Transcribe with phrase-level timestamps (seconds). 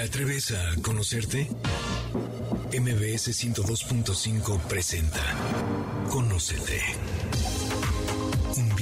[0.00, 1.46] ¿Te atreves a conocerte?
[2.72, 5.20] MBS 102.5 presenta
[6.08, 6.80] Conócete.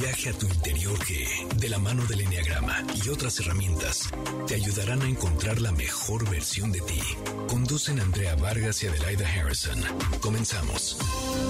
[0.01, 1.27] Viaje a tu interior que,
[1.57, 4.09] de la mano del Enneagrama y otras herramientas,
[4.47, 7.01] te ayudarán a encontrar la mejor versión de ti.
[7.49, 9.83] Conducen Andrea Vargas y Adelaida Harrison.
[10.21, 10.99] Comenzamos.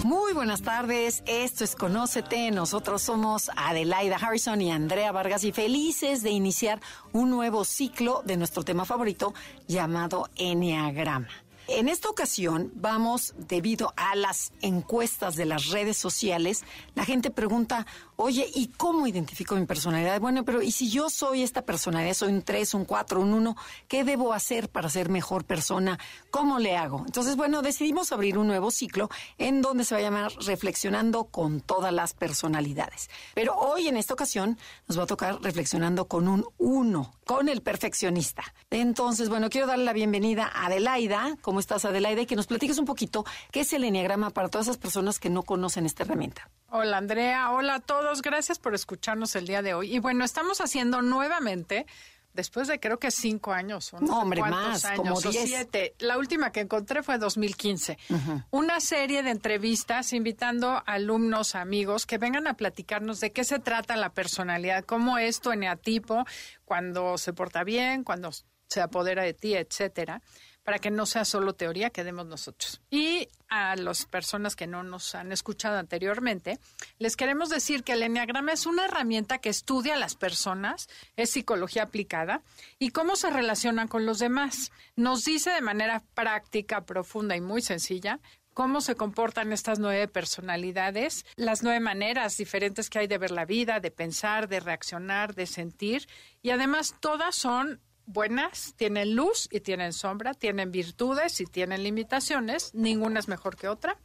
[0.03, 6.23] Muy buenas tardes, esto es Conócete, nosotros somos Adelaida Harrison y Andrea Vargas y felices
[6.23, 6.81] de iniciar
[7.13, 9.35] un nuevo ciclo de nuestro tema favorito
[9.67, 11.29] llamado Enneagrama.
[11.69, 17.87] En esta ocasión vamos, debido a las encuestas de las redes sociales, la gente pregunta,
[18.21, 20.21] oye, ¿y cómo identifico mi personalidad?
[20.21, 23.57] Bueno, pero ¿y si yo soy esta personalidad, soy un 3, un 4, un 1,
[23.87, 25.99] qué debo hacer para ser mejor persona?
[26.31, 27.05] ¿Cómo le hago?
[27.07, 31.61] Entonces, bueno, decidimos abrir un nuevo ciclo en donde se va a llamar Reflexionando con
[31.61, 33.09] todas las personalidades.
[33.35, 37.63] Pero hoy, en esta ocasión, nos va a tocar Reflexionando con un 1, con el
[37.63, 38.43] perfeccionista.
[38.71, 41.37] Entonces, bueno, quiero darle la bienvenida a Adelaida.
[41.41, 42.23] ¿Cómo estás, Adelaida?
[42.23, 45.31] Y que nos platiques un poquito qué es el Enneagrama para todas esas personas que
[45.31, 46.51] no conocen esta herramienta.
[46.71, 49.95] Hola Andrea, hola a todos, gracias por escucharnos el día de hoy.
[49.95, 51.87] Y bueno, estamos haciendo nuevamente,
[52.35, 55.15] después de creo que cinco años, o no, No, sé hombre, cuántos más, años, como
[55.15, 55.45] o diez.
[55.49, 55.95] siete.
[55.99, 57.97] La última que encontré fue 2015.
[58.51, 63.97] Una serie de entrevistas invitando alumnos, amigos, que vengan a platicarnos de qué se trata
[63.97, 66.27] la personalidad, cómo es tu eneatipo,
[66.67, 68.31] cuando se porta bien, cuando
[68.69, 70.21] se apodera de ti, etcétera
[70.69, 72.83] para que no sea solo teoría que demos nosotros.
[72.91, 76.59] Y a las personas que no nos han escuchado anteriormente,
[76.99, 81.31] les queremos decir que el Enneagrama es una herramienta que estudia a las personas, es
[81.31, 82.43] psicología aplicada,
[82.79, 84.71] y cómo se relacionan con los demás.
[84.95, 88.21] Nos dice de manera práctica, profunda y muy sencilla
[88.53, 93.47] cómo se comportan estas nueve personalidades, las nueve maneras diferentes que hay de ver la
[93.47, 96.07] vida, de pensar, de reaccionar, de sentir,
[96.43, 102.75] y además todas son buenas, tienen luz y tienen sombra, tienen virtudes y tienen limitaciones,
[102.75, 103.99] ninguna es mejor que otra.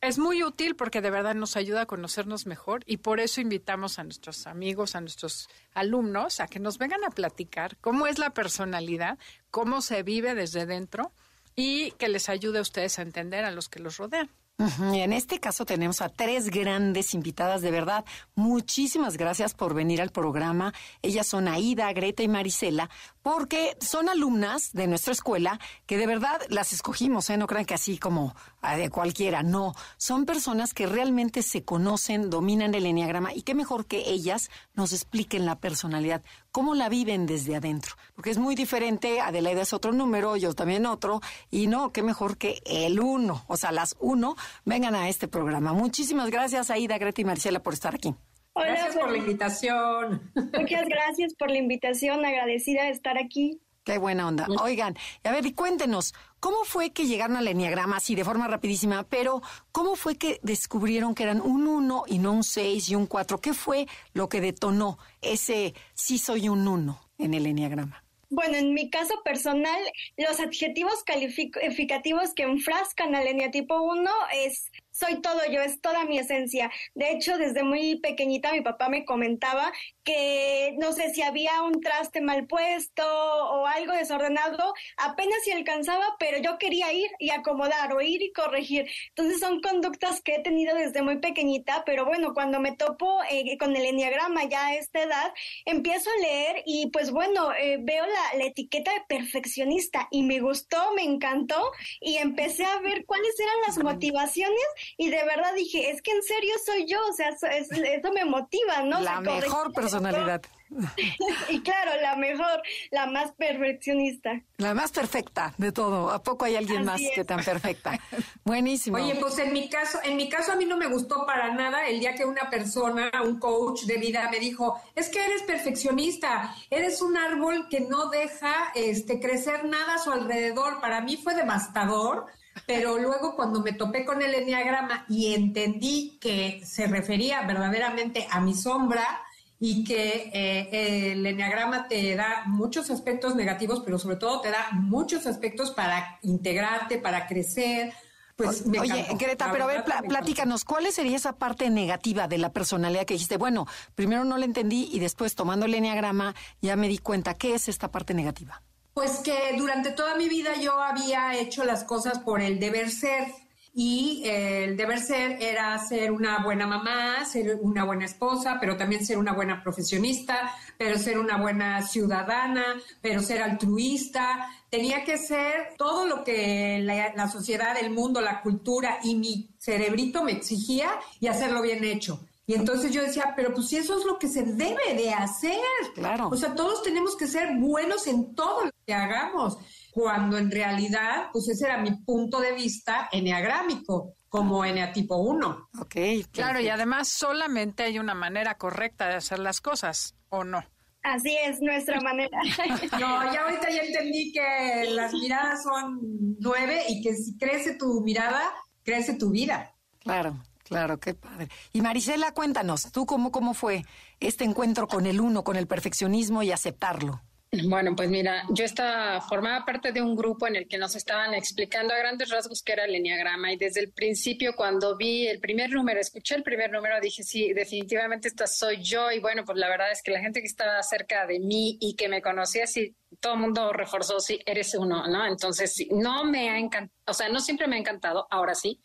[0.00, 3.98] Es muy útil porque de verdad nos ayuda a conocernos mejor y por eso invitamos
[3.98, 8.30] a nuestros amigos, a nuestros alumnos, a que nos vengan a platicar cómo es la
[8.30, 9.18] personalidad,
[9.50, 11.10] cómo se vive desde dentro
[11.56, 14.30] y que les ayude a ustedes a entender a los que los rodean.
[14.58, 18.04] En este caso tenemos a tres grandes invitadas, de verdad.
[18.34, 20.74] Muchísimas gracias por venir al programa.
[21.00, 22.90] Ellas son Aida, Greta y Marisela,
[23.28, 27.36] porque son alumnas de nuestra escuela que de verdad las escogimos, ¿eh?
[27.36, 29.74] No crean que así como ah, de cualquiera, no.
[29.98, 34.94] Son personas que realmente se conocen, dominan el enneagrama y qué mejor que ellas nos
[34.94, 36.22] expliquen la personalidad,
[36.52, 37.96] cómo la viven desde adentro.
[38.14, 42.38] Porque es muy diferente, Adelaida es otro número, yo también otro, y no, qué mejor
[42.38, 45.74] que el uno, o sea, las uno vengan a este programa.
[45.74, 48.14] Muchísimas gracias, Aida, Greta y Marisela, por estar aquí.
[48.58, 50.32] Hola, Gracias por la pues, invitación.
[50.34, 53.60] muchas gracias por la invitación, agradecida de estar aquí.
[53.84, 54.48] Qué buena onda.
[54.60, 59.04] Oigan, a ver, y cuéntenos, ¿cómo fue que llegaron al Enneagrama así de forma rapidísima?
[59.08, 63.06] Pero, ¿cómo fue que descubrieron que eran un 1 y no un 6 y un
[63.06, 63.40] 4?
[63.40, 68.02] ¿Qué fue lo que detonó ese sí soy un 1 en el Enneagrama?
[68.30, 69.80] Bueno, en mi caso personal,
[70.18, 76.18] los adjetivos calificativos que enfrascan al eneatipo 1 es soy todo yo, es toda mi
[76.18, 76.70] esencia.
[76.94, 79.72] De hecho, desde muy pequeñita mi papá me comentaba
[80.04, 86.16] que no sé si había un traste mal puesto o algo desordenado, apenas si alcanzaba,
[86.18, 88.90] pero yo quería ir y acomodar o ir y corregir.
[89.10, 93.56] Entonces son conductas que he tenido desde muy pequeñita, pero bueno, cuando me topo eh,
[93.58, 95.32] con el enneagrama ya a esta edad,
[95.64, 100.40] empiezo a leer y pues bueno, eh, veo la, la etiqueta de perfeccionista y me
[100.40, 101.70] gustó, me encantó
[102.00, 104.66] y empecé a ver cuáles eran las motivaciones
[104.96, 108.12] y de verdad dije, es que en serio soy yo, o sea, eso, es- eso
[108.12, 108.98] me motiva, ¿no?
[108.98, 110.42] O La sea, mejor personalidad.
[111.48, 112.60] y claro, la mejor,
[112.90, 114.42] la más perfeccionista.
[114.58, 116.10] La más perfecta de todo.
[116.10, 117.10] ¿A poco hay alguien Así más es.
[117.14, 117.98] que tan perfecta?
[118.44, 118.98] Buenísimo.
[118.98, 121.86] Oye, pues en mi caso, en mi caso a mí no me gustó para nada
[121.88, 126.54] el día que una persona, un coach de vida me dijo, es que eres perfeccionista,
[126.70, 130.80] eres un árbol que no deja este crecer nada a su alrededor.
[130.80, 132.26] Para mí fue devastador,
[132.66, 138.40] pero luego cuando me topé con el enneagrama y entendí que se refería verdaderamente a
[138.40, 139.22] mi sombra,
[139.60, 144.68] y que eh, el enneagrama te da muchos aspectos negativos, pero sobre todo te da
[144.72, 147.92] muchos aspectos para integrarte, para crecer.
[148.36, 149.16] Pues me Oye, encantó.
[149.24, 150.08] Greta, La pero a ver, encantó.
[150.08, 153.36] platícanos, ¿cuál sería esa parte negativa de la personalidad que dijiste?
[153.36, 153.66] Bueno,
[153.96, 157.34] primero no la entendí y después tomando el enneagrama ya me di cuenta.
[157.34, 158.62] ¿Qué es esta parte negativa?
[158.98, 163.28] Pues que durante toda mi vida yo había hecho las cosas por el deber ser
[163.72, 169.06] y el deber ser era ser una buena mamá, ser una buena esposa, pero también
[169.06, 172.64] ser una buena profesionista, pero ser una buena ciudadana,
[173.00, 174.48] pero ser altruista.
[174.68, 179.48] Tenía que ser todo lo que la, la sociedad, el mundo, la cultura y mi
[179.58, 180.90] cerebrito me exigía
[181.20, 182.18] y hacerlo bien hecho.
[182.48, 185.60] Y entonces yo decía, pero pues eso es lo que se debe de hacer.
[185.94, 186.30] Claro.
[186.30, 189.58] O sea, todos tenemos que ser buenos en todo lo que hagamos
[189.90, 195.68] cuando en realidad, pues ese era mi punto de vista eneagrámico, como eneatipo 1.
[195.78, 195.96] Ok.
[196.32, 200.64] Claro, y además solamente hay una manera correcta de hacer las cosas, ¿o no?
[201.02, 202.38] Así es nuestra manera.
[202.98, 206.00] No, ya ahorita ya entendí que las miradas son
[206.40, 208.40] nueve y que si crece tu mirada,
[208.84, 209.74] crece tu vida.
[209.98, 211.48] Claro, claro, qué padre.
[211.72, 213.84] Y Marisela, cuéntanos, ¿tú cómo, cómo fue
[214.20, 217.22] este encuentro con el uno, con el perfeccionismo y aceptarlo?
[217.50, 221.32] Bueno, pues mira, yo estaba formaba parte de un grupo en el que nos estaban
[221.32, 225.40] explicando a grandes rasgos qué era el enneagrama y desde el principio cuando vi el
[225.40, 229.56] primer número, escuché el primer número, dije, sí, definitivamente esta soy yo y bueno, pues
[229.56, 232.66] la verdad es que la gente que estaba cerca de mí y que me conocía,
[232.66, 235.26] sí, todo el mundo reforzó, sí, eres uno, ¿no?
[235.26, 238.78] Entonces, no me ha encantado, o sea, no siempre me ha encantado, ahora sí,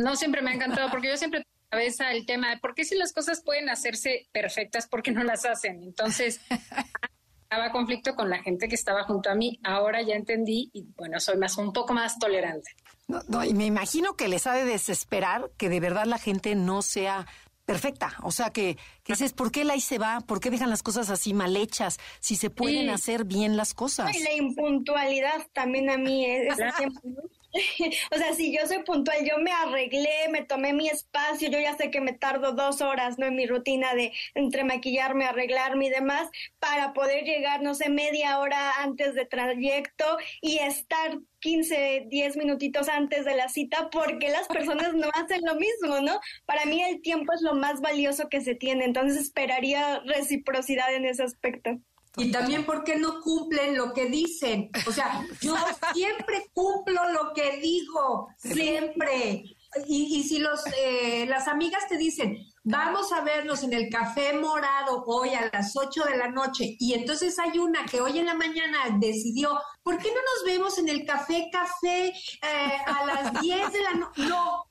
[0.00, 2.96] no siempre me ha encantado porque yo siempre cabeza el tema de por qué si
[2.96, 5.82] las cosas pueden hacerse perfectas, ¿por qué no las hacen?
[5.84, 6.40] Entonces,
[7.44, 9.58] estaba conflicto con la gente que estaba junto a mí.
[9.62, 12.70] Ahora ya entendí y bueno, soy más un poco más tolerante.
[13.08, 16.54] No, no, y me imagino que les ha de desesperar que de verdad la gente
[16.54, 17.26] no sea
[17.66, 18.16] perfecta.
[18.22, 20.20] O sea, que, que dices, ¿por qué la ahí se va?
[20.20, 21.98] ¿Por qué dejan las cosas así mal hechas?
[22.20, 22.88] Si se pueden Sí.
[22.90, 24.16] hacer bien las cosas.
[24.16, 27.22] Y la impuntualidad también a mí es, es siempre, ¿no?
[28.14, 31.76] O sea, si yo soy puntual, yo me arreglé, me tomé mi espacio, yo ya
[31.76, 33.26] sé que me tardo dos horas, ¿no?
[33.26, 38.38] En mi rutina de entre maquillarme, arreglarme y demás, para poder llegar, no sé, media
[38.38, 40.04] hora antes de trayecto
[40.40, 45.54] y estar 15, 10 minutitos antes de la cita, porque las personas no hacen lo
[45.54, 46.20] mismo, ¿no?
[46.44, 51.06] Para mí el tiempo es lo más valioso que se tiene, entonces esperaría reciprocidad en
[51.06, 51.80] ese aspecto.
[52.16, 54.70] Y también porque no cumplen lo que dicen.
[54.86, 55.54] O sea, yo
[55.94, 59.44] siempre cumplo lo que digo, siempre.
[59.86, 64.32] Y, y si los eh, las amigas te dicen, vamos a vernos en el café
[64.32, 68.26] morado hoy a las 8 de la noche, y entonces hay una que hoy en
[68.26, 73.40] la mañana decidió, ¿por qué no nos vemos en el café café eh, a las
[73.40, 74.22] 10 de la noche?
[74.28, 74.64] No,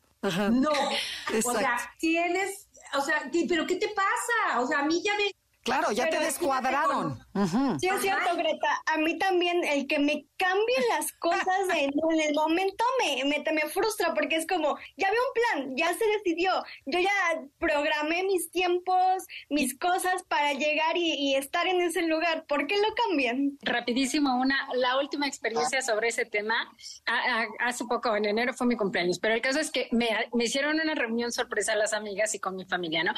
[0.50, 0.72] no.
[1.46, 4.60] O sea, tienes, o sea, ¿qué- ¿pero qué te pasa?
[4.60, 5.32] O sea, a mí ya me
[5.64, 7.20] Claro, ya te descuadraron.
[7.34, 7.80] Ujú.
[7.80, 8.82] Sí, es cierto, Greta.
[8.88, 13.44] A mí también el que me cambien las cosas en, en el momento me, me,
[13.54, 15.34] me frustra porque es como, ya veo un
[15.66, 16.52] plan, ya se decidió.
[16.86, 17.12] Yo ya
[17.60, 22.46] programé mis tiempos, mis cosas para llegar y, y estar en ese lugar.
[22.48, 23.58] ¿Por qué lo cambian?
[23.62, 26.56] Rapidísimo, una, la última experiencia sobre ese tema,
[27.06, 30.10] a- a- hace poco, en enero fue mi cumpleaños, pero el caso es que me,
[30.34, 33.14] me hicieron una reunión sorpresa a las amigas y con mi familia, ¿no?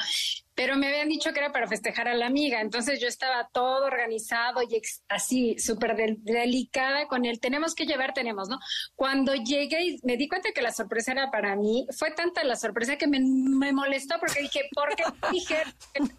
[0.54, 3.86] Pero me habían dicho que era para festejar a la amiga, entonces yo estaba todo
[3.86, 8.58] organizado y así, súper del- delicada con él, tenemos que llevar, tenemos, ¿no?
[8.94, 12.56] Cuando llegué y me di cuenta que la sorpresa era para mí, fue tanta la
[12.56, 15.56] sorpresa que me, me molestó porque dije, ¿por qué dije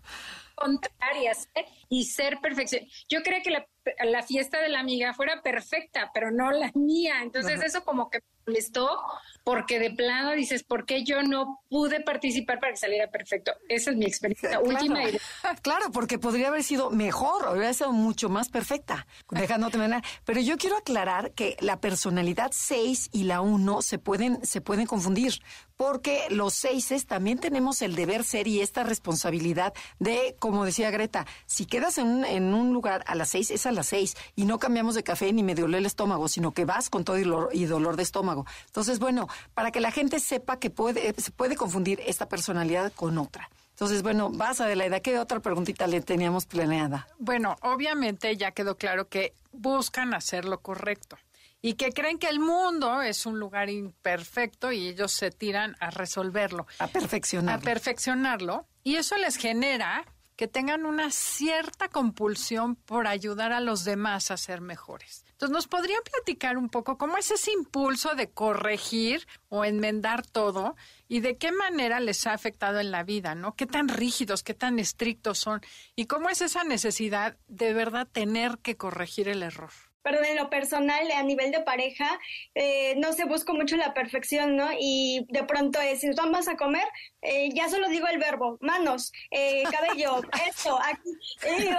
[0.56, 1.66] contrarias ¿eh?
[1.90, 2.84] y ser perfección.
[3.10, 3.66] Yo creo que la,
[4.06, 7.22] la fiesta de la amiga fuera perfecta, pero no la mía.
[7.22, 9.02] Entonces eso como que me molestó
[9.44, 13.52] porque de plano dices, ¿por qué yo no pude participar para que saliera perfecto?
[13.68, 14.66] Esa es mi experiencia Claro.
[14.66, 15.04] última.
[15.10, 15.18] Y
[15.62, 19.78] Claro, porque podría haber sido mejor, hubiera sido mucho más perfecta, dejándote.
[20.24, 24.86] Pero yo quiero aclarar que la personalidad 6 y la 1 se pueden, se pueden
[24.86, 25.42] confundir,
[25.76, 31.26] porque los seises también tenemos el deber ser y esta responsabilidad de, como decía Greta,
[31.46, 34.46] si quedas en un, en un lugar a las 6, es a las 6, y
[34.46, 37.24] no cambiamos de café ni me duele el estómago, sino que vas con todo y,
[37.24, 38.46] lo- y dolor de estómago.
[38.68, 43.18] Entonces, bueno, para que la gente sepa que puede, se puede confundir esta personalidad con
[43.18, 43.50] otra.
[43.72, 47.08] Entonces, bueno, vas Adelaida, ¿qué otra preguntita le teníamos planeada?
[47.18, 51.18] Bueno, obviamente ya quedó claro que buscan hacer lo correcto
[51.60, 55.90] y que creen que el mundo es un lugar imperfecto y ellos se tiran a
[55.90, 57.58] resolverlo, A perfeccionar.
[57.58, 63.84] a perfeccionarlo y eso les genera que tengan una cierta compulsión por ayudar a los
[63.84, 65.26] demás a ser mejores.
[65.32, 70.76] Entonces, ¿nos podrían platicar un poco cómo es ese impulso de corregir o enmendar todo
[71.08, 73.56] y de qué manera les ha afectado en la vida, ¿no?
[73.56, 75.62] ¿Qué tan rígidos, qué tan estrictos son
[75.96, 79.72] y cómo es esa necesidad de verdad tener que corregir el error?
[80.04, 82.20] Perdón, en lo personal, a nivel de pareja,
[82.56, 84.70] eh, no se busco mucho la perfección, ¿no?
[84.78, 86.86] Y de pronto es, si vamos a comer,
[87.22, 91.10] eh, ya solo digo el verbo, manos, eh, cabello, esto, aquí,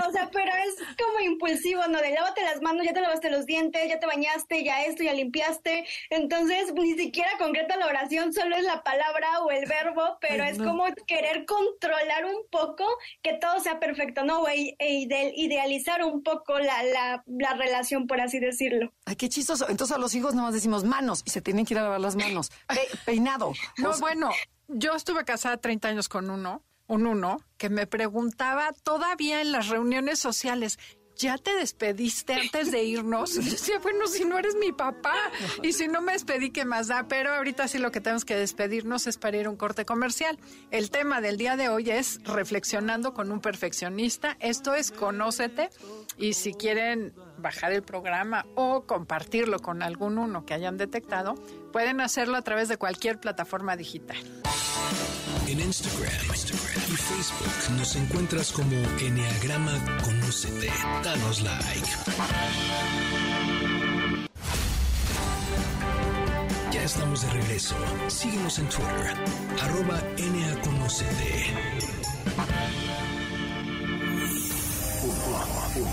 [0.07, 2.01] o sea, pero es como impulsivo, ¿no?
[2.01, 5.13] De lávate las manos, ya te lavaste los dientes, ya te bañaste, ya esto, ya
[5.13, 10.45] limpiaste, entonces ni siquiera concreta la oración, solo es la palabra o el verbo, pero
[10.45, 12.85] es como querer controlar un poco
[13.23, 14.49] que todo sea perfecto, ¿no?
[14.49, 18.93] E, e idealizar un poco la, la, la relación por así decirlo.
[19.07, 19.69] Ay, qué chistoso.
[19.69, 22.15] Entonces a los hijos nomás decimos manos y se tienen que ir a lavar las
[22.15, 22.53] manos.
[23.05, 23.53] peinado.
[23.77, 24.31] No, bueno,
[24.69, 29.69] yo estuve casada 30 años con uno, un uno, que me preguntaba todavía en las
[29.69, 30.79] reuniones sociales,
[31.17, 33.35] ¿ya te despediste antes de irnos?
[33.45, 35.15] Decía, bueno, si no eres mi papá
[35.63, 37.07] y si no me despedí, ¿qué más da?
[37.09, 40.39] Pero ahorita sí lo que tenemos que despedirnos es para ir a un corte comercial.
[40.71, 44.37] El tema del día de hoy es reflexionando con un perfeccionista.
[44.41, 45.71] Esto es Conócete
[46.19, 51.35] y si quieren bajar el programa o compartirlo con algún uno que hayan detectado,
[51.73, 54.17] pueden hacerlo a través de cualquier plataforma digital.
[55.47, 56.11] En Instagram,
[56.89, 60.71] y Facebook nos encuentras como Enneagrama Conocete.
[61.03, 61.89] Danos like.
[66.73, 67.77] Ya estamos de regreso.
[68.09, 69.15] Síguenos en Twitter,
[69.63, 70.01] arroba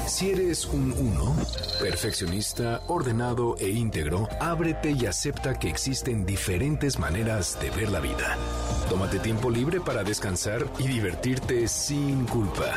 [0.05, 1.35] Si eres un uno,
[1.79, 8.37] perfeccionista, ordenado e íntegro, ábrete y acepta que existen diferentes maneras de ver la vida.
[8.89, 12.75] Tómate tiempo libre para descansar y divertirte sin culpa.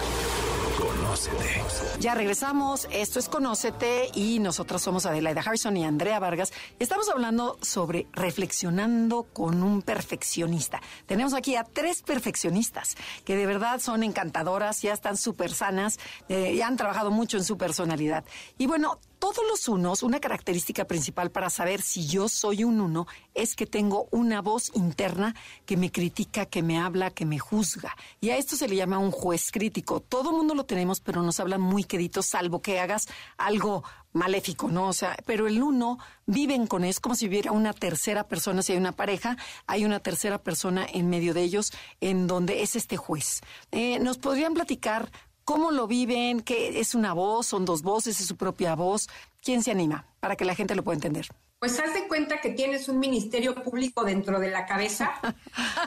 [2.00, 6.52] Ya regresamos, esto es Conócete y nosotros somos Adelaida Harrison y Andrea Vargas.
[6.78, 10.80] Estamos hablando sobre reflexionando con un perfeccionista.
[11.06, 16.54] Tenemos aquí a tres perfeccionistas que de verdad son encantadoras, ya están súper sanas, eh,
[16.56, 18.24] ya han trabajado mucho en su personalidad.
[18.58, 23.06] Y bueno, todos los unos, una característica principal para saber si yo soy un uno
[23.32, 27.96] es que tengo una voz interna que me critica, que me habla, que me juzga.
[28.20, 30.00] Y a esto se le llama un juez crítico.
[30.00, 33.06] Todo el mundo lo tenemos, pero nos hablan muy queridos, salvo que hagas
[33.38, 34.88] algo maléfico, ¿no?
[34.88, 38.72] O sea, pero el uno viven con eso, como si hubiera una tercera persona, si
[38.72, 42.98] hay una pareja, hay una tercera persona en medio de ellos, en donde es este
[42.98, 43.40] juez.
[43.72, 45.10] Eh, ¿Nos podrían platicar
[45.44, 46.40] ¿Cómo lo viven?
[46.40, 47.46] ¿Qué es una voz?
[47.46, 48.20] ¿Son dos voces?
[48.20, 49.08] ¿Es su propia voz?
[49.42, 50.06] ¿Quién se anima?
[50.20, 51.28] Para que la gente lo pueda entender.
[51.58, 55.12] Pues haz de cuenta que tienes un ministerio público dentro de la cabeza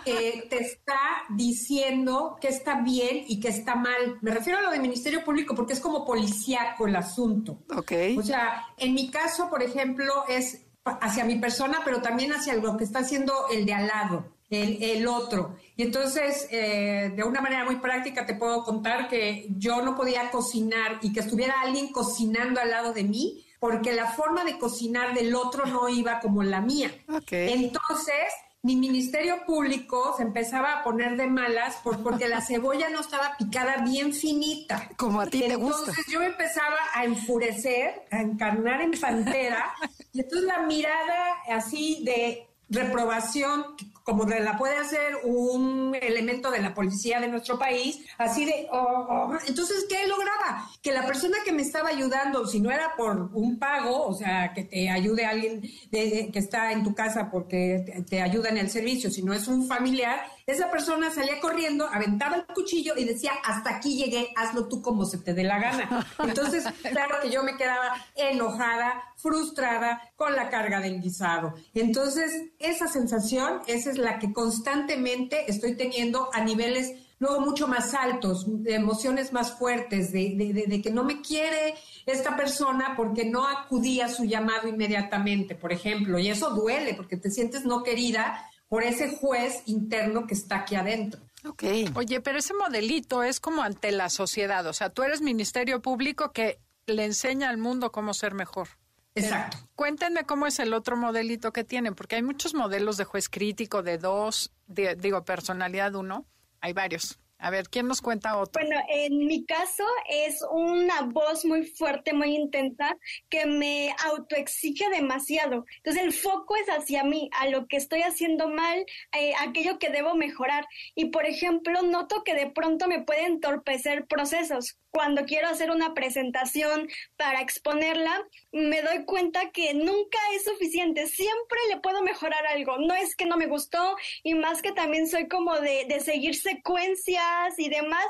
[0.05, 0.99] que te está
[1.29, 4.17] diciendo que está bien y que está mal.
[4.21, 7.59] Me refiero a lo de ministerio público porque es como policíaco el asunto.
[7.75, 7.91] Ok.
[8.17, 12.77] O sea, en mi caso, por ejemplo, es hacia mi persona, pero también hacia lo
[12.77, 15.55] que está haciendo el de al lado el, otro.
[15.75, 20.29] Y entonces, eh, de una manera muy práctica, te puedo contar que yo no podía
[20.31, 25.13] cocinar y que estuviera alguien cocinando al lado de mí, porque la forma de cocinar
[25.13, 26.91] del otro no iba como la mía.
[27.31, 28.15] Entonces,
[28.63, 33.77] mi ministerio público se empezaba a poner de malas porque la cebolla no estaba picada
[33.77, 34.89] bien finita.
[34.97, 35.91] Como a ti te gusta.
[35.91, 39.73] Entonces yo empezaba a enfurecer, a encarnar en pantera,
[40.11, 43.65] y entonces la mirada así de reprobación
[44.03, 48.77] como la puede hacer un elemento de la policía de nuestro país, así de, oh,
[49.09, 49.37] oh.
[49.45, 50.65] entonces, ¿qué lograba?
[50.81, 54.53] Que la persona que me estaba ayudando, si no era por un pago, o sea,
[54.53, 58.69] que te ayude alguien que está en tu casa porque te, te ayuda en el
[58.69, 63.33] servicio, si no es un familiar, esa persona salía corriendo, aventaba el cuchillo y decía,
[63.43, 66.07] hasta aquí llegué, hazlo tú como se te dé la gana.
[66.19, 71.53] Entonces, claro que yo me quedaba enojada, frustrada con la carga del guisado.
[71.73, 77.93] Entonces, esa sensación, esa es la que constantemente estoy teniendo a niveles luego mucho más
[77.93, 81.73] altos, de emociones más fuertes, de, de, que no me quiere
[82.05, 87.17] esta persona porque no acudí a su llamado inmediatamente, por ejemplo, y eso duele porque
[87.17, 91.21] te sientes no querida por ese juez interno que está aquí adentro.
[91.45, 91.63] Ok.
[91.95, 96.31] Oye, pero ese modelito es como ante la sociedad, o sea, tú eres ministerio público
[96.31, 98.69] que le enseña al mundo cómo ser mejor.
[99.15, 99.57] Exacto.
[99.73, 103.81] cuéntenme cómo es el otro modelito que tienen, porque hay muchos modelos de juez crítico,
[103.81, 106.27] de dos, digo, personalidad uno,
[106.61, 107.17] hay varios.
[107.39, 108.61] A ver, ¿quién nos cuenta otro?
[108.63, 112.97] Bueno, en mi caso es una voz muy fuerte, muy intensa,
[113.29, 115.65] que me autoexige demasiado.
[115.77, 119.89] Entonces el foco es hacia mí, a lo que estoy haciendo mal, eh, aquello que
[119.89, 120.65] debo mejorar.
[120.95, 125.93] Y por ejemplo, noto que de pronto me puede entorpecer procesos cuando quiero hacer una
[125.93, 126.87] presentación
[127.17, 128.19] para exponerla,
[128.51, 133.27] me doy cuenta que nunca es suficiente, siempre le puedo mejorar algo, no es que
[133.27, 138.03] no me gustó y más que también soy como de, de seguir secuencias y demás,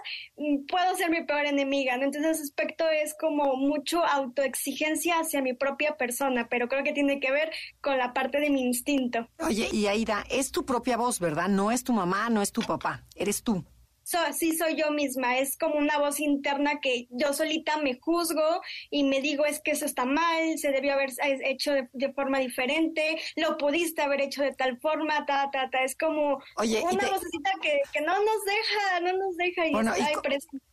[0.70, 2.06] puedo ser mi peor enemiga, ¿no?
[2.06, 7.20] Entonces ese aspecto es como mucho autoexigencia hacia mi propia persona, pero creo que tiene
[7.20, 7.52] que ver
[7.82, 9.28] con la parte de mi instinto.
[9.40, 11.50] Oye, y Aida, es tu propia voz, ¿verdad?
[11.50, 13.66] No es tu mamá, no es tu papá, eres tú
[14.34, 19.04] sí soy yo misma, es como una voz interna que yo solita me juzgo y
[19.04, 21.12] me digo es que eso está mal, se debió haber
[21.44, 25.96] hecho de, forma diferente, lo pudiste haber hecho de tal forma, ta, ta, ta, es
[25.98, 29.94] como oye, una vocecita que, que, no nos deja, no nos deja y bueno,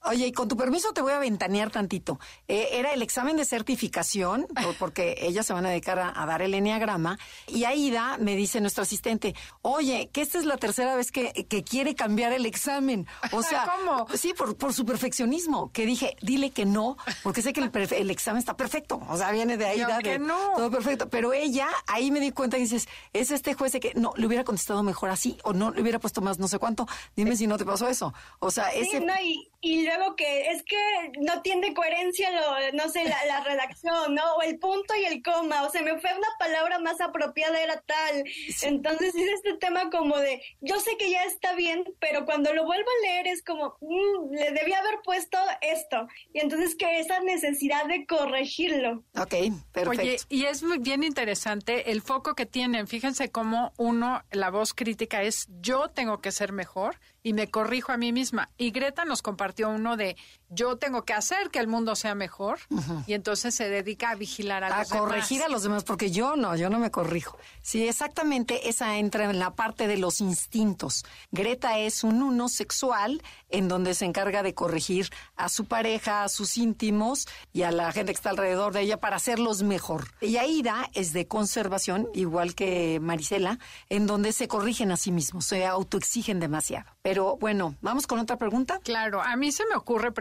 [0.07, 2.21] Oye, y con tu permiso te voy a ventanear tantito.
[2.47, 4.47] Eh, era el examen de certificación,
[4.79, 8.83] porque ellas se van a dedicar a, dar el enneagrama, y Aida me dice nuestro
[8.83, 13.07] asistente, oye, que esta es la tercera vez que, que quiere cambiar el examen.
[13.33, 14.07] O sea, ¿cómo?
[14.15, 18.11] Sí, por, por su perfeccionismo, que dije, dile que no, porque sé que el, el
[18.11, 19.01] examen está perfecto.
[19.09, 19.65] O sea, viene de
[20.03, 20.53] que no.
[20.57, 21.09] Todo perfecto.
[21.09, 24.27] Pero ella, ahí me di cuenta y dices, es este juez de que no, le
[24.27, 26.87] hubiera contestado mejor así, o no le hubiera puesto más no sé cuánto.
[27.17, 28.13] Dime si no te pasó eso.
[28.39, 29.01] O sea, ese...
[29.01, 30.77] No, y, y luego que es que
[31.21, 34.37] no tiene coherencia, lo, no sé, la, redacción, ¿no?
[34.37, 37.81] O el punto y el coma, o sea, me fue una palabra más apropiada, era
[37.81, 38.25] tal.
[38.63, 42.67] Entonces es este tema como de, yo sé que ya está bien, pero cuando lo
[42.67, 46.09] vuelvo a leer es como, mm, le debía haber puesto esto.
[46.35, 49.03] Y entonces que esa necesidad de corregirlo.
[49.17, 49.35] Ok,
[49.73, 50.03] perfecto.
[50.03, 52.87] Oye, y es muy bien interesante el foco que tienen.
[52.87, 57.91] Fíjense cómo uno, la voz crítica es, yo tengo que ser mejor y me corrijo
[57.91, 58.51] a mí misma.
[58.57, 60.17] Y Greta nos compartió uno de
[60.51, 62.59] yo tengo que hacer que el mundo sea mejor
[63.07, 64.93] y entonces se dedica a vigilar a, los demás.
[64.93, 67.39] A corregir a los demás, porque yo no, yo no me corrijo.
[67.63, 71.05] Sí, exactamente, esa entra en la parte de los instintos.
[71.33, 76.29] Greta es un uno sexual en donde se encarga de corregir a su pareja, a
[76.29, 80.09] sus íntimos y a la gente que está alrededor de ella para hacerlos mejor.
[80.21, 83.59] Y Aida es de conservación, igual que Marisela,
[83.89, 86.91] en donde se corrigen a sí mismos, se autoexigen demasiado.
[87.03, 88.81] Pero bueno, vamos con otra pregunta.
[88.83, 90.13] Claro, a mí se me ocurre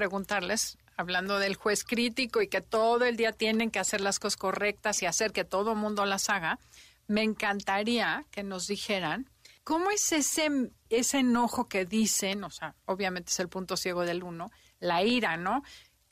[0.98, 5.02] hablando del juez crítico y que todo el día tienen que hacer las cosas correctas
[5.02, 6.60] y hacer que todo el mundo las haga,
[7.08, 9.30] me encantaría que nos dijeran
[9.64, 14.24] cómo es ese, ese enojo que dicen, o sea, obviamente es el punto ciego del
[14.24, 15.64] uno, la ira, ¿no?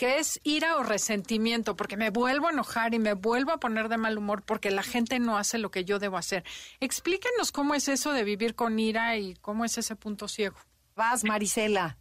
[0.01, 3.87] que es ira o resentimiento, porque me vuelvo a enojar y me vuelvo a poner
[3.87, 6.43] de mal humor porque la gente no hace lo que yo debo hacer.
[6.79, 10.57] Explíquenos cómo es eso de vivir con ira y cómo es ese punto ciego.
[10.95, 11.99] Vas, Marisela.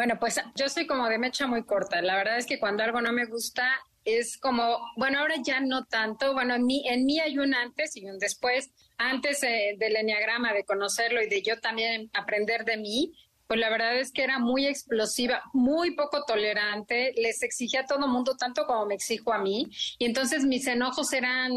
[0.00, 2.00] Bueno, pues yo soy como de mecha muy corta.
[2.00, 3.70] La verdad es que cuando algo no me gusta
[4.06, 6.32] es como, bueno, ahora ya no tanto.
[6.32, 8.70] Bueno, en mí, en hay un antes y un después.
[8.96, 13.12] Antes eh, del enneagrama, de conocerlo y de yo también aprender de mí,
[13.46, 18.08] pues la verdad es que era muy explosiva, muy poco tolerante, les exigía a todo
[18.08, 19.66] mundo tanto como me exijo a mí,
[19.98, 21.52] y entonces mis enojos eran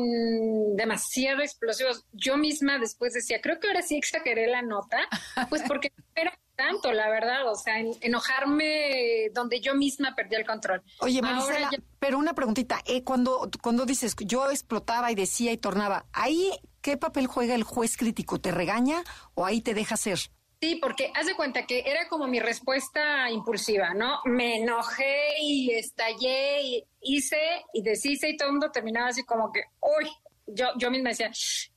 [0.75, 2.03] demasiado explosivos.
[2.11, 5.07] Yo misma después decía, creo que ahora sí exageré la nota,
[5.49, 10.81] pues porque era tanto, la verdad, o sea, enojarme donde yo misma perdí el control.
[10.99, 16.05] Oye, Marisela, pero una preguntita, eh, cuando, cuando dices yo explotaba y decía y tornaba,
[16.13, 18.39] ¿ahí qué papel juega el juez crítico?
[18.39, 20.19] ¿Te regaña o ahí te deja ser?
[20.61, 24.19] Sí, porque haz de cuenta que era como mi respuesta impulsiva, ¿no?
[24.23, 29.51] Me enojé y estallé y hice y deshice y todo el mundo terminaba así como
[29.51, 30.09] que, uy,
[30.47, 31.31] yo, yo misma decía,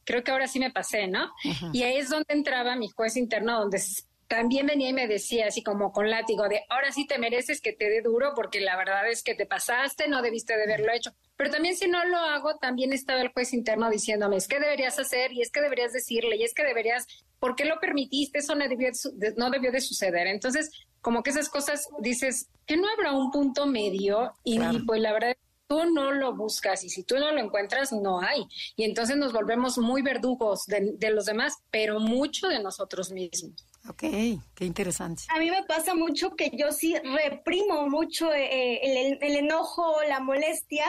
[0.05, 1.33] creo que ahora sí me pasé, ¿no?
[1.73, 3.83] Y ahí es donde entraba mi juez interno, donde
[4.29, 7.73] también venía y me decía así como con látigo de ahora sí te mereces que
[7.73, 11.13] te dé duro porque la verdad es que te pasaste, no debiste de haberlo hecho.
[11.37, 14.99] Pero también si no lo hago, también estaba el juez interno diciéndome, es que deberías
[14.99, 17.07] hacer y es que deberías decirle y es que deberías,
[17.39, 18.39] ¿por qué lo permitiste?
[18.39, 18.91] Eso no debió,
[19.37, 20.27] no debió de suceder.
[20.27, 25.13] Entonces, como que esas cosas dices, que no habrá un punto medio y, pues la
[25.13, 25.37] verdad
[25.69, 28.45] tú no lo buscas y si tú no lo encuentras, no hay.
[28.77, 33.67] Y entonces nos volvemos muy verdugos de, de los demás, pero mucho de nosotros mismos.
[33.89, 35.25] Ok, qué interesante.
[35.29, 40.21] A mí me pasa mucho que yo sí reprimo mucho eh, el, el, enojo, la
[40.21, 40.85] molestia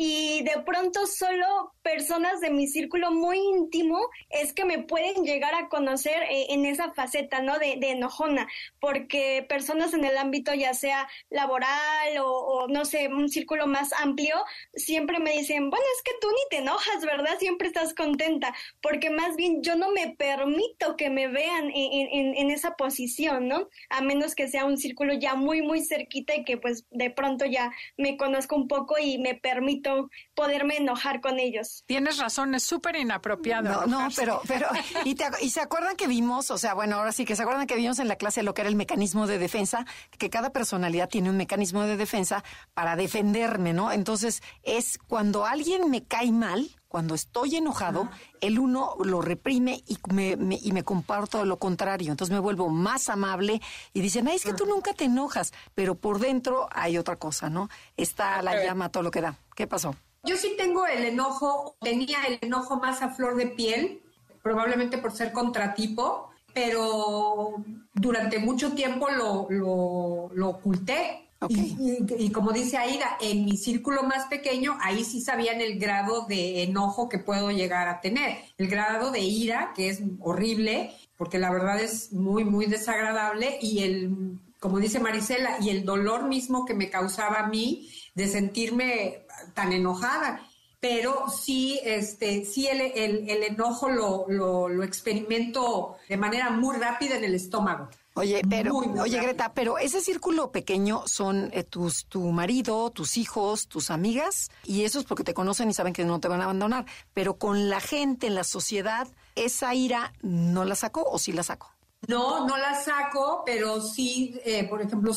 [0.00, 3.98] y de pronto solo personas de mi círculo muy íntimo
[4.30, 7.58] es que me pueden llegar a conocer eh, en esa faceta, ¿no?
[7.58, 8.46] De, de, enojona,
[8.78, 14.36] porque personas en el ámbito ya sea laboral o, no sé, un círculo más amplio,
[14.74, 17.36] siempre me dicen, bueno, es que tú ni te enojas, ¿verdad?
[17.40, 22.36] Siempre estás contenta, porque más bien yo no me permito que me vean en, en,
[22.38, 23.68] en esa posición, ¿no?
[23.90, 27.44] A menos que sea un círculo ya muy, muy cerquita y que pues de pronto
[27.44, 31.82] ya me conozco un poco y me permito poderme enojar con ellos.
[31.86, 33.86] Tienes razón, es súper inapropiado.
[33.86, 34.68] No, no, pero, pero,
[35.04, 37.74] y, y se acuerdan que vimos, o sea, bueno, ahora sí que se acuerdan que
[37.74, 39.84] vimos en la clase lo que era el mecanismo de defensa,
[40.16, 43.90] que cada personalidad tiene un mecanismo de defensa para defenderme, ¿no?
[43.90, 48.08] Entonces, es cuando alguien me cae mal, cuando estoy enojado,
[48.40, 52.10] el uno lo reprime y me, y me comparto lo contrario.
[52.10, 53.60] Entonces me vuelvo más amable
[53.92, 57.50] y dicen, ay, es que tú nunca te enojas, pero por dentro hay otra cosa,
[57.50, 57.68] ¿no?
[57.96, 59.38] Está la llama, todo lo que da.
[59.54, 59.94] ¿Qué pasó?
[60.24, 64.02] Yo sí tengo el enojo, tenía el enojo más a flor de piel,
[64.42, 67.54] probablemente por ser contratipo, pero
[67.92, 74.26] durante mucho tiempo lo, lo, lo oculté y, como dice Aida, en mi círculo más
[74.26, 79.12] pequeño, ahí sí sabían el grado de enojo que puedo llegar a tener, el grado
[79.12, 84.80] de ira, que es horrible, porque la verdad es muy, muy desagradable, y el, como
[84.80, 89.22] dice Marisela, y el dolor mismo que me causaba a mí de sentirme
[89.54, 90.44] tan enojada.
[90.80, 97.16] Pero sí, este, sí el, el, enojo lo, lo, lo experimento de manera muy rápida
[97.16, 97.88] en el estómago.
[98.18, 103.68] Oye, pero, oye Greta, pero ese círculo pequeño son eh, tus, tu marido, tus hijos,
[103.68, 106.44] tus amigas, y eso es porque te conocen y saben que no te van a
[106.44, 106.84] abandonar.
[107.14, 111.44] Pero con la gente en la sociedad, ¿esa ira no la sacó o sí la
[111.44, 111.72] sacó?
[112.08, 115.12] No, no la saco, pero sí, eh, por ejemplo,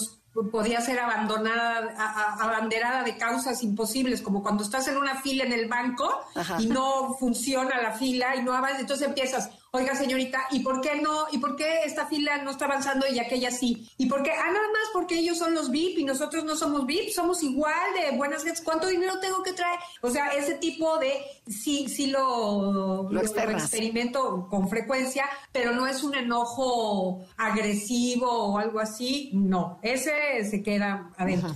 [0.52, 1.94] podía ser abandonada,
[2.40, 6.10] abanderada de causas imposibles, como cuando estás en una fila en el banco
[6.60, 10.96] y no funciona la fila y no avanza, entonces empiezas, oiga señorita, ¿y por qué
[10.96, 11.28] no?
[11.32, 13.90] ¿Y por qué esta fila no está avanzando y aquella sí?
[13.98, 14.32] ¿Y por qué?
[14.32, 17.94] Ah, nada más porque ellos son los VIP y nosotros no somos VIP, somos igual
[17.94, 18.62] de buenas gentes.
[18.62, 19.80] ¿Cuánto dinero tengo que traer?
[20.02, 26.04] O sea, ese tipo de, sí, sí lo, lo, experimento con frecuencia, pero no es
[26.04, 31.56] un enojo agresivo o algo así, no, ese se queda adentro.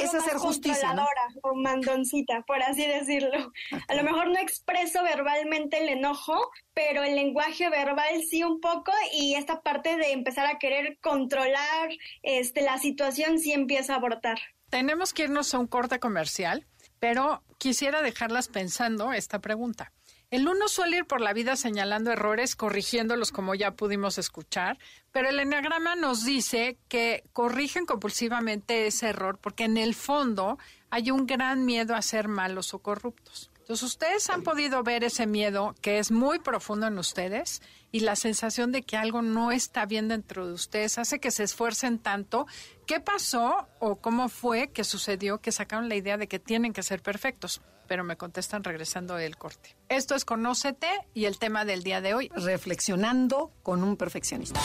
[0.00, 0.92] es hacer justicia.
[0.92, 1.06] ¿no?
[1.42, 3.52] O mandoncita, por así decirlo.
[3.88, 8.92] A lo mejor no expreso verbalmente el enojo, pero el lenguaje verbal sí un poco
[9.12, 11.90] y esta parte de empezar a querer controlar
[12.22, 14.38] este, la situación sí empieza a abortar.
[14.70, 16.66] Tenemos que irnos a un corte comercial,
[16.98, 19.92] pero quisiera dejarlas pensando esta pregunta.
[20.30, 24.78] El uno suele ir por la vida señalando errores, corrigiéndolos como ya pudimos escuchar,
[25.12, 30.58] pero el enneagrama nos dice que corrigen compulsivamente ese error porque en el fondo
[30.90, 33.52] hay un gran miedo a ser malos o corruptos.
[33.64, 38.14] Entonces, ustedes han podido ver ese miedo que es muy profundo en ustedes y la
[38.14, 42.46] sensación de que algo no está bien dentro de ustedes hace que se esfuercen tanto.
[42.86, 46.82] ¿Qué pasó o cómo fue que sucedió que sacaron la idea de que tienen que
[46.82, 47.62] ser perfectos?
[47.88, 49.74] Pero me contestan regresando del corte.
[49.88, 54.60] Esto es Conócete y el tema del día de hoy, reflexionando con un perfeccionista.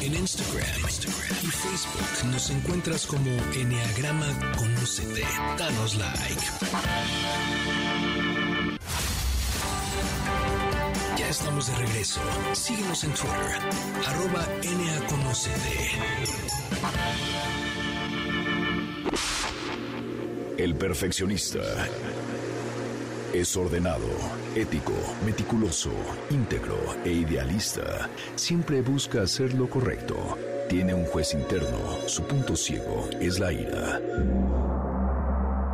[0.00, 0.64] En Instagram,
[1.42, 5.26] y Facebook nos encuentras como Enneagrama Conócete.
[5.58, 6.44] Danos like.
[11.38, 12.20] Estamos de regreso.
[12.52, 13.58] Síguenos en Twitter,
[14.06, 14.44] arroba.
[20.56, 21.60] El perfeccionista
[23.32, 24.08] es ordenado,
[24.56, 24.92] ético,
[25.24, 25.92] meticuloso,
[26.30, 28.10] íntegro e idealista.
[28.34, 30.16] Siempre busca hacer lo correcto.
[30.68, 31.78] Tiene un juez interno.
[32.06, 34.00] Su punto ciego es la ira.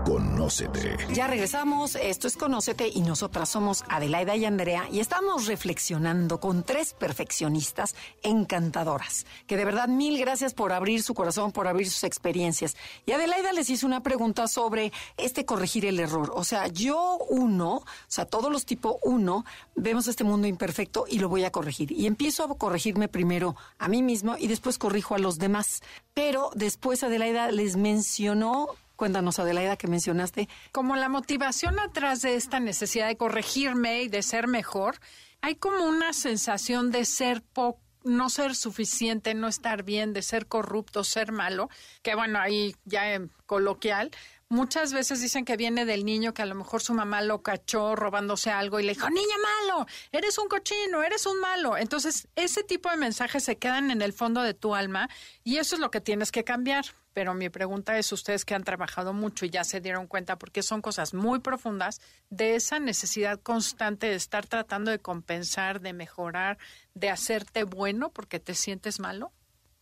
[0.05, 0.99] Conócete.
[1.15, 6.63] Ya regresamos, esto es Conócete y nosotras somos Adelaida y Andrea y estamos reflexionando con
[6.63, 12.05] tres perfeccionistas encantadoras, que de verdad mil gracias por abrir su corazón, por abrir sus
[12.05, 12.77] experiencias.
[13.07, 16.33] Y Adelaida les hizo una pregunta sobre este corregir el error.
[16.35, 21.19] O sea, yo uno, o sea, todos los tipo uno, vemos este mundo imperfecto y
[21.19, 21.93] lo voy a corregir.
[21.93, 25.81] Y empiezo a corregirme primero a mí mismo y después corrijo a los demás.
[26.13, 30.49] Pero después Adelaida les mencionó Cuéntanos, Adelaida, que mencionaste.
[30.73, 35.01] Como la motivación atrás de esta necesidad de corregirme y de ser mejor,
[35.41, 40.47] hay como una sensación de ser poco no ser suficiente, no estar bien, de ser
[40.47, 41.71] corrupto, ser malo,
[42.03, 44.11] que bueno, ahí ya en coloquial,
[44.49, 47.97] muchas veces dicen que viene del niño que a lo mejor su mamá lo cachó
[47.97, 51.77] robándose algo y le dijo, niña malo, eres un cochino, eres un malo.
[51.77, 55.09] Entonces, ese tipo de mensajes se quedan en el fondo de tu alma
[55.43, 58.65] y eso es lo que tienes que cambiar pero mi pregunta es, ustedes que han
[58.65, 63.41] trabajado mucho y ya se dieron cuenta, porque son cosas muy profundas, de esa necesidad
[63.41, 66.59] constante de estar tratando de compensar, de mejorar,
[66.93, 69.33] de hacerte bueno porque te sientes malo.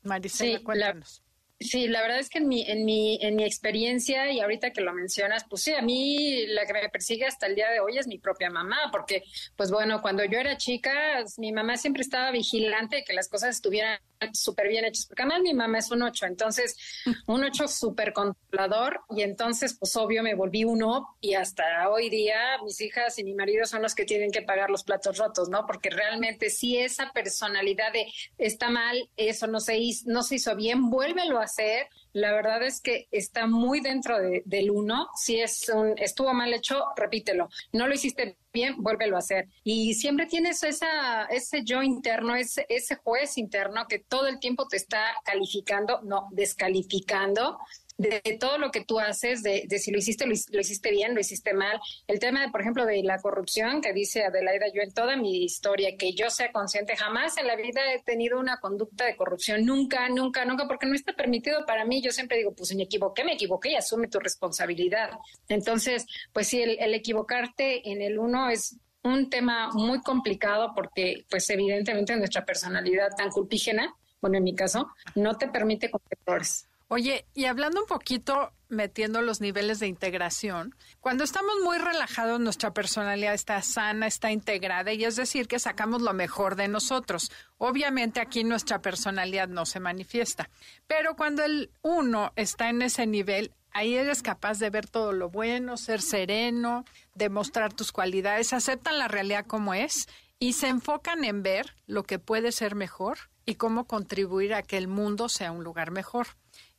[0.03, 1.22] Maricela, cuéntanos.
[1.63, 4.81] Sí, la verdad es que en mi, en mi, en mi experiencia, y ahorita que
[4.81, 7.99] lo mencionas, pues sí, a mí la que me persigue hasta el día de hoy
[7.99, 9.23] es mi propia mamá, porque,
[9.57, 13.57] pues bueno, cuando yo era chica, mi mamá siempre estaba vigilante de que las cosas
[13.57, 13.99] estuvieran
[14.33, 16.77] súper bien hechas, porque además mi mamá es un ocho, entonces
[17.27, 22.59] un ocho súper controlador, y entonces, pues obvio, me volví uno, y hasta hoy día
[22.65, 25.67] mis hijas y mi marido son los que tienen que pagar los platos rotos, ¿no?
[25.67, 28.07] Porque realmente si esa personalidad de
[28.39, 31.89] está mal, eso no se hizo, no se hizo bien, vuélvelo a hacer.
[32.13, 35.09] La verdad es que está muy dentro del uno.
[35.15, 37.49] Si es un, estuvo mal hecho, repítelo.
[37.73, 39.49] No lo hiciste bien, vuélvelo a hacer.
[39.65, 44.67] Y siempre tienes esa, ese yo interno, ese, ese juez interno que todo el tiempo
[44.69, 47.59] te está calificando, no, descalificando
[48.03, 51.55] de, todo lo que tú haces, de, si lo hiciste, lo, hiciste bien, lo hiciste
[51.55, 51.81] mal.
[52.07, 55.45] El tema, de, por ejemplo, de la corrupción que dice Adelaida, yo en toda mi
[55.45, 59.65] historia, que yo sea consciente, jamás en la vida he tenido una conducta de corrupción,
[59.65, 62.03] nunca, nunca, nunca, porque no está permitido para mí.
[62.03, 65.11] Yo siempre digo, pues me equivoqué, me equivoqué y asume tu responsabilidad.
[65.49, 71.25] Entonces, pues sí, el, el equivocarte en el uno es un tema muy complicado porque,
[71.29, 76.69] pues evidentemente nuestra personalidad tan culpígena, bueno, en mi caso, no te permite cometer errores.
[76.95, 82.75] Oye, y hablando un poquito, metiendo los niveles de integración, cuando estamos muy relajados, nuestra
[82.75, 87.33] personalidad está sana, está integrada, y es decir, que sacamos lo mejor de nosotros.
[87.57, 90.51] Obviamente aquí nuestra personalidad no se manifiesta,
[90.87, 95.31] pero cuando el uno está en ese nivel, ahí eres capaz de ver todo lo
[95.31, 101.43] bueno, ser sereno, demostrar tus cualidades, aceptan la realidad como es y se enfocan en
[101.43, 105.65] ver lo que puede ser mejor y cómo contribuir a que el mundo sea un
[105.65, 106.27] lugar mejor.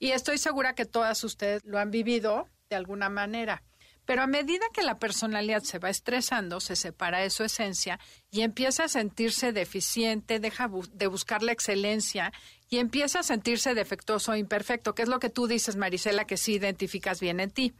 [0.03, 3.63] Y estoy segura que todas ustedes lo han vivido de alguna manera.
[4.03, 8.41] Pero a medida que la personalidad se va estresando, se separa de su esencia y
[8.41, 12.33] empieza a sentirse deficiente, deja de buscar la excelencia
[12.67, 16.35] y empieza a sentirse defectuoso o imperfecto, que es lo que tú dices, Marisela, que
[16.35, 17.73] sí identificas bien en ti.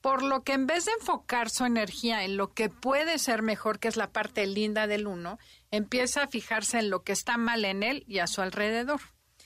[0.00, 3.80] Por lo que en vez de enfocar su energía en lo que puede ser mejor,
[3.80, 5.40] que es la parte linda del uno,
[5.72, 9.00] empieza a fijarse en lo que está mal en él y a su alrededor.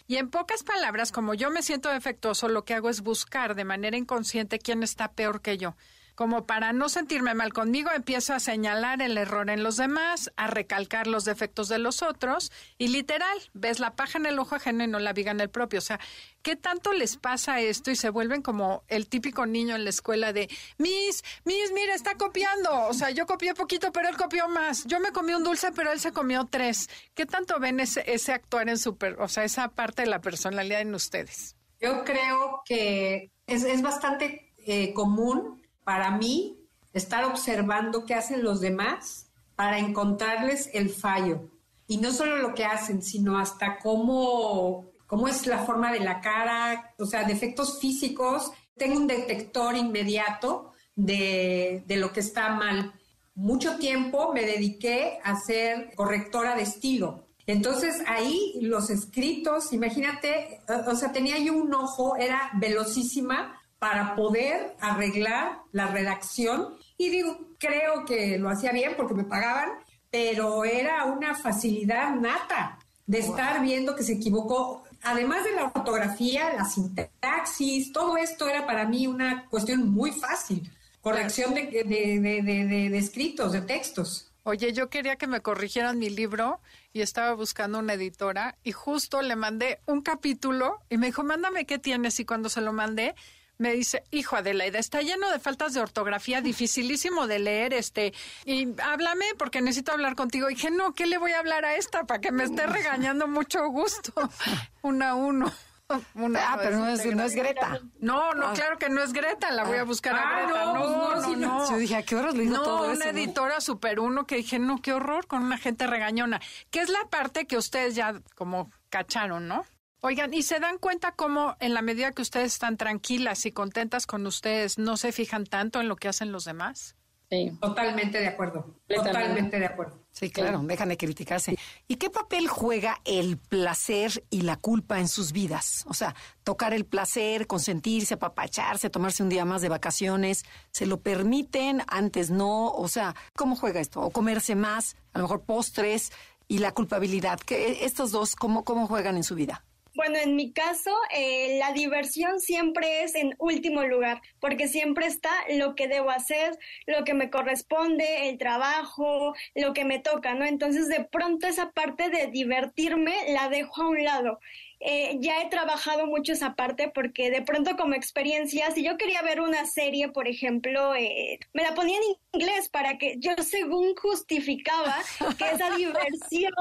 [0.09, 3.65] Y en pocas palabras, como yo me siento defectuoso, lo que hago es buscar de
[3.65, 5.77] manera inconsciente quién está peor que yo
[6.19, 10.49] como para no sentirme mal conmigo, empiezo a señalar el error en los demás, a
[10.49, 14.83] recalcar los defectos de los otros y literal, ves la paja en el ojo ajeno
[14.83, 15.79] y no la viga en el propio.
[15.79, 16.01] O sea,
[16.43, 20.33] ¿qué tanto les pasa esto y se vuelven como el típico niño en la escuela
[20.33, 22.89] de, Miss, Miss, mira, está copiando.
[22.89, 24.87] O sea, yo copié poquito, pero él copió más.
[24.87, 26.91] Yo me comí un dulce, pero él se comió tres.
[27.15, 30.81] ¿Qué tanto ven ese, ese actuar en super, o sea, esa parte de la personalidad
[30.81, 31.55] en ustedes?
[31.81, 35.58] Yo creo que es, es bastante eh, común
[35.89, 36.61] para mí,
[36.93, 41.49] estar observando qué hacen los demás para encontrarles el fallo.
[41.87, 46.21] Y no solo lo que hacen, sino hasta cómo, cómo es la forma de la
[46.21, 48.53] cara, o sea, defectos físicos.
[48.77, 52.93] Tengo un detector inmediato de, de lo que está mal.
[53.35, 57.29] Mucho tiempo me dediqué a ser correctora de estilo.
[57.47, 64.77] Entonces ahí los escritos, imagínate, o sea, tenía yo un ojo, era velocísima para poder
[64.81, 66.77] arreglar la redacción.
[66.97, 69.71] Y digo, creo que lo hacía bien porque me pagaban,
[70.11, 74.85] pero era una facilidad nata de estar viendo que se equivocó.
[75.03, 80.71] Además de la ortografía, la sintaxis, todo esto era para mí una cuestión muy fácil.
[81.01, 84.29] Corrección de, de escritos, de textos.
[84.49, 86.61] Oye, yo quería que me corrigieran mi libro
[86.95, 91.67] y estaba buscando una editora y justo le mandé un capítulo y me dijo, mándame
[91.67, 93.15] qué tienes y cuando se lo mandé
[93.59, 98.69] me dice, hijo Adelaida, está lleno de faltas de ortografía, dificilísimo de leer, este, y
[98.81, 100.49] háblame porque necesito hablar contigo.
[100.49, 103.29] Y dije, no, ¿qué le voy a hablar a esta para que me esté regañando
[103.29, 104.13] mucho gusto?
[104.83, 105.53] Una a uno.
[105.89, 107.81] ah, pero no es, no es, Greta.
[107.99, 108.53] No, no, ah.
[108.55, 110.65] claro que no es Greta, la voy a buscar a ah, Greta.
[110.67, 114.27] No, no, no, Yo dije, ¿a qué horas le no, todo una editora super uno
[114.27, 116.41] que dije, no, qué horror, con una gente regañona.
[116.71, 119.65] Que es la parte que ustedes ya como cacharon, ¿no?
[120.01, 124.07] Oigan, ¿y se dan cuenta cómo en la medida que ustedes están tranquilas y contentas
[124.07, 126.95] con ustedes, no se fijan tanto en lo que hacen los demás?
[127.31, 127.53] Sí.
[127.61, 128.75] Totalmente de acuerdo.
[128.87, 130.03] Totalmente de acuerdo.
[130.13, 131.59] Sí, claro, dejan de criticarse.
[131.87, 135.85] ¿Y qué papel juega el placer y la culpa en sus vidas?
[135.89, 141.01] O sea, tocar el placer, consentirse, apapacharse, tomarse un día más de vacaciones, ¿se lo
[141.01, 141.83] permiten?
[141.87, 142.71] Antes no.
[142.71, 144.01] O sea, ¿cómo juega esto?
[144.01, 146.13] O comerse más, a lo mejor postres
[146.47, 147.39] y la culpabilidad.
[147.41, 149.65] ¿Qué, estos dos, ¿cómo, cómo juegan en su vida?
[149.99, 155.33] Bueno, en mi caso, eh, la diversión siempre es en último lugar, porque siempre está
[155.57, 156.57] lo que debo hacer,
[156.87, 160.45] lo que me corresponde, el trabajo, lo que me toca, ¿no?
[160.45, 164.39] Entonces, de pronto esa parte de divertirme la dejo a un lado
[164.81, 169.23] eh, ya he trabajado mucho esa parte porque de pronto como experiencia, si yo quería
[169.23, 173.97] ver una serie, por ejemplo, eh, me la ponía en inglés para que yo según
[173.97, 174.97] justificaba
[175.37, 176.53] que esa diversión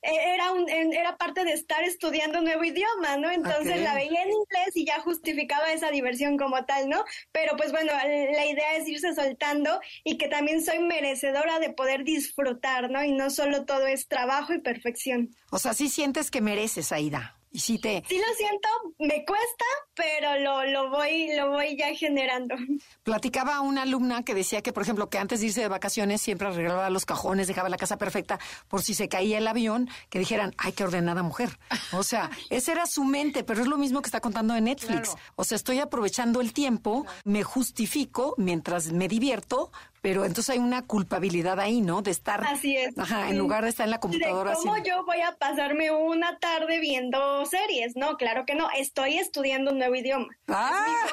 [0.00, 3.30] era, un, era parte de estar estudiando un nuevo idioma, ¿no?
[3.30, 7.04] Entonces la veía en inglés y ya justificaba esa diversión como tal, ¿no?
[7.32, 12.04] Pero pues bueno, la idea es irse soltando y que también soy merecedora de poder
[12.04, 13.04] disfrutar, ¿no?
[13.04, 15.34] Y no solo todo es trabajo y perfección.
[15.50, 17.36] O sea, sí sientes que mereces, Aida.
[17.52, 18.02] Y sí te...
[18.08, 22.54] Sí lo siento, me cuesta, pero lo, lo, voy, lo voy ya generando.
[23.02, 26.48] Platicaba una alumna que decía que, por ejemplo, que antes de irse de vacaciones siempre
[26.48, 28.38] arreglaba los cajones, dejaba la casa perfecta
[28.68, 31.58] por si se caía el avión, que dijeran, ay, qué ordenada mujer.
[31.92, 35.14] O sea, esa era su mente, pero es lo mismo que está contando en Netflix.
[35.36, 40.84] O sea, estoy aprovechando el tiempo, me justifico mientras me divierto, pero entonces hay una
[40.84, 42.02] culpabilidad ahí, ¿no?
[42.02, 42.44] De estar.
[42.44, 42.98] Así es.
[42.98, 44.54] Ajá, en lugar de estar en la computadora.
[44.54, 47.94] ¿Cómo yo voy a pasarme una tarde viendo series?
[47.94, 48.68] No, claro que no.
[48.76, 50.26] Estoy estudiando un nuevo idioma.
[50.48, 51.06] Ah.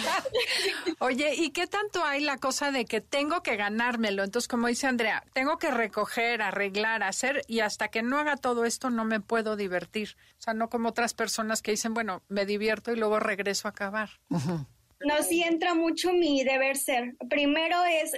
[0.98, 4.24] Oye, ¿y qué tanto hay la cosa de que tengo que ganármelo?
[4.24, 8.64] Entonces, como dice Andrea, tengo que recoger, arreglar, hacer, y hasta que no haga todo
[8.64, 10.16] esto no me puedo divertir.
[10.38, 13.72] O sea, no como otras personas que dicen, bueno, me divierto y luego regreso a
[13.72, 14.08] acabar.
[14.30, 14.66] Ajá.
[15.00, 17.14] No, sí entra mucho mi deber ser.
[17.28, 18.12] Primero es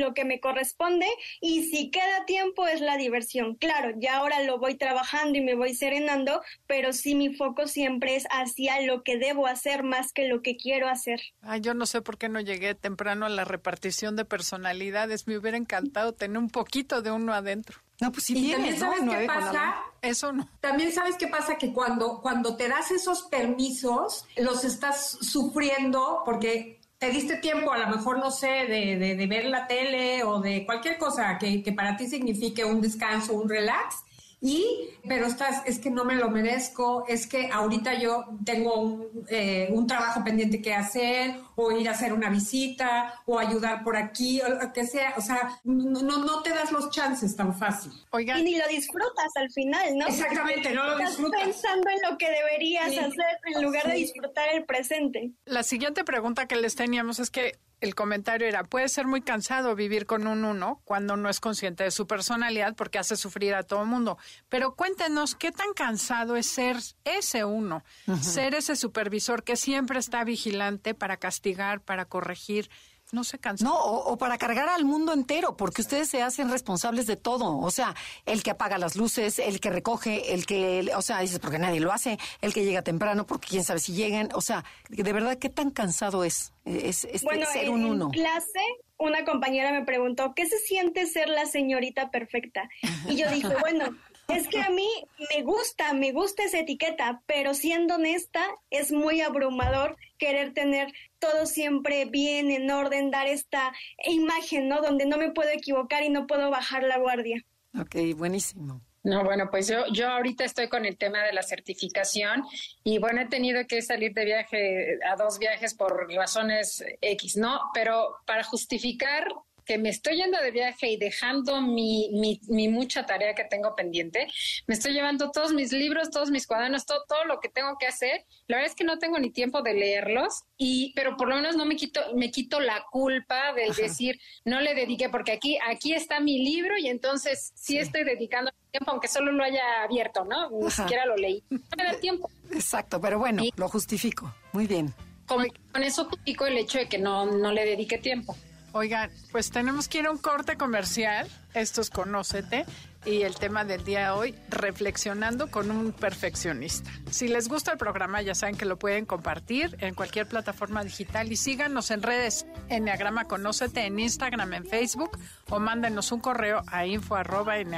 [0.00, 1.06] lo que me corresponde
[1.40, 3.56] y si queda tiempo es la diversión.
[3.56, 8.14] Claro, ya ahora lo voy trabajando y me voy serenando, pero sí mi foco siempre
[8.14, 11.20] es hacia lo que debo hacer más que lo que quiero hacer.
[11.42, 15.26] Ay, yo no sé por qué no llegué temprano a la repartición de personalidades.
[15.26, 17.80] Me hubiera encantado tener un poquito de uno adentro.
[18.00, 19.76] No, pues sí y también sabes qué pasa.
[20.02, 20.48] Eso no.
[20.60, 26.80] También sabes qué pasa que cuando, cuando te das esos permisos, los estás sufriendo porque
[26.96, 30.66] te diste tiempo, a lo mejor, no sé, de, de, ver la tele o de
[30.66, 33.96] cualquier cosa que, que para ti signifique un descanso, un relax
[34.40, 39.26] y, pero estás, es que no me lo merezco, es que ahorita yo tengo un,
[39.28, 43.96] eh, un, trabajo pendiente que hacer, o ir a hacer una visita, o ayudar por
[43.96, 47.92] aquí, o lo que sea, o sea, no, no te das los chances tan fácil.
[48.18, 50.06] Y ni lo disfrutas al final, ¿no?
[50.06, 51.40] Exactamente, no lo disfrutas.
[51.40, 55.32] Estás pensando en lo que deberías hacer en lugar de disfrutar el presente.
[55.44, 59.74] La siguiente pregunta que les teníamos es que el comentario era, puede ser muy cansado
[59.74, 63.62] vivir con un uno cuando no es consciente de su personalidad porque hace sufrir a
[63.62, 64.18] todo el mundo.
[64.48, 67.82] Pero cuéntenos, ¿qué tan cansado es ser ese uno?
[68.20, 72.70] Ser ese supervisor que siempre está vigilante para castigar, para corregir,
[73.12, 73.64] no se cansa.
[73.64, 77.58] No, o, para cargar al mundo entero, porque ustedes se hacen responsables de todo.
[77.58, 77.94] O sea,
[78.26, 81.80] el que apaga las luces, el que recoge, el que, o sea, dices, porque nadie
[81.80, 84.28] lo hace, el que llega temprano, porque quién sabe si lleguen.
[84.34, 88.06] O sea, de verdad, ¿qué tan cansado es, es, bueno, ser un uno?
[88.06, 88.60] En clase,
[88.98, 92.68] una compañera me preguntó, ¿qué se siente ser la señorita perfecta?
[93.08, 93.96] Y yo dije, bueno,
[94.32, 94.88] es que a mí
[95.34, 101.46] me gusta, me gusta esa etiqueta, pero siendo honesta, es muy abrumador querer tener todo
[101.46, 103.72] siempre bien, en orden, dar esta
[104.04, 104.80] imagen, ¿no?
[104.80, 107.44] Donde no me puedo equivocar y no puedo bajar la guardia.
[107.78, 108.82] Ok, buenísimo.
[109.02, 112.44] No, bueno, pues yo, yo ahorita estoy con el tema de la certificación
[112.84, 117.60] y bueno, he tenido que salir de viaje a dos viajes por razones X, ¿no?
[117.72, 119.26] Pero para justificar
[119.70, 122.10] que me estoy yendo de viaje y dejando mi,
[122.48, 124.26] mi, mucha tarea que tengo pendiente,
[124.66, 127.86] me estoy llevando todos mis libros, todos mis cuadernos, todo, todo lo que tengo que
[127.86, 128.26] hacer.
[128.48, 131.54] La verdad es que no tengo ni tiempo de leerlos, y, pero por lo menos
[131.54, 135.94] no me quito, me quito la culpa de decir, no le dediqué, porque aquí, aquí
[135.94, 140.50] está mi libro y entonces sí, estoy dedicando tiempo, aunque solo lo haya abierto, ¿no?
[140.50, 141.44] Ni siquiera lo leí.
[141.48, 142.28] No me da tiempo.
[142.50, 144.34] Exacto, pero bueno, lo justifico.
[144.52, 144.92] Muy bien.
[145.26, 148.34] Con, con eso justifico el hecho de que no, no le dedique tiempo.
[148.72, 151.28] Oigan, pues tenemos que ir a un corte comercial.
[151.54, 152.64] Esto es Conócete.
[153.06, 156.90] Y el tema del día de hoy, reflexionando con un perfeccionista.
[157.10, 161.32] Si les gusta el programa, ya saben que lo pueden compartir en cualquier plataforma digital
[161.32, 166.84] y síganos en redes Enneagrama Conócete en Instagram, en Facebook o mándenos un correo a
[166.84, 167.72] info arroba En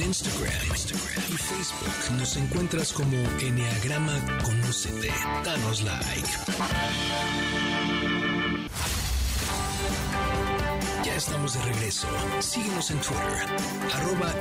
[0.00, 5.12] Instagram, Instagram y Facebook nos encuentras como Enneagrama Conócete.
[5.44, 6.26] Danos like.
[11.26, 12.06] Estamos de regreso.
[12.38, 13.46] Síguenos en Twitter,
[13.94, 14.32] arroba.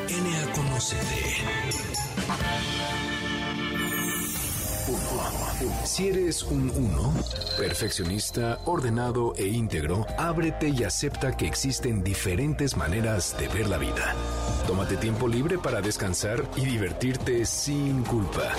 [5.84, 7.14] Si eres un uno,
[7.58, 14.14] perfeccionista, ordenado e íntegro, ábrete y acepta que existen diferentes maneras de ver la vida.
[14.68, 18.52] Tómate tiempo libre para descansar y divertirte sin culpa.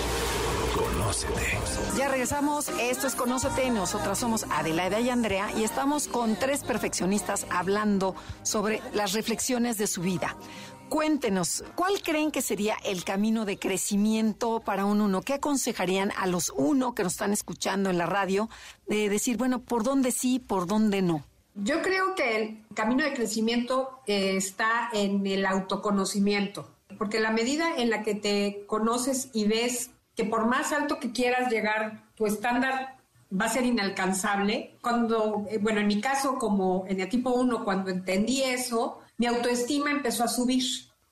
[1.07, 1.57] Conócete.
[1.97, 2.67] Ya regresamos.
[2.81, 3.69] Esto es Conócete.
[3.69, 9.87] Nosotras somos Adelaida y Andrea y estamos con tres perfeccionistas hablando sobre las reflexiones de
[9.87, 10.35] su vida.
[10.89, 15.21] Cuéntenos, ¿cuál creen que sería el camino de crecimiento para un uno?
[15.21, 18.49] ¿Qué aconsejarían a los uno que nos están escuchando en la radio
[18.87, 21.23] de decir, bueno, por dónde sí, por dónde no?
[21.55, 27.77] Yo creo que el camino de crecimiento eh, está en el autoconocimiento, porque la medida
[27.77, 32.25] en la que te conoces y ves que por más alto que quieras llegar, tu
[32.25, 32.97] estándar
[33.31, 34.75] va a ser inalcanzable.
[34.81, 39.27] Cuando, eh, bueno, en mi caso, como en el tipo 1, cuando entendí eso, mi
[39.27, 40.63] autoestima empezó a subir,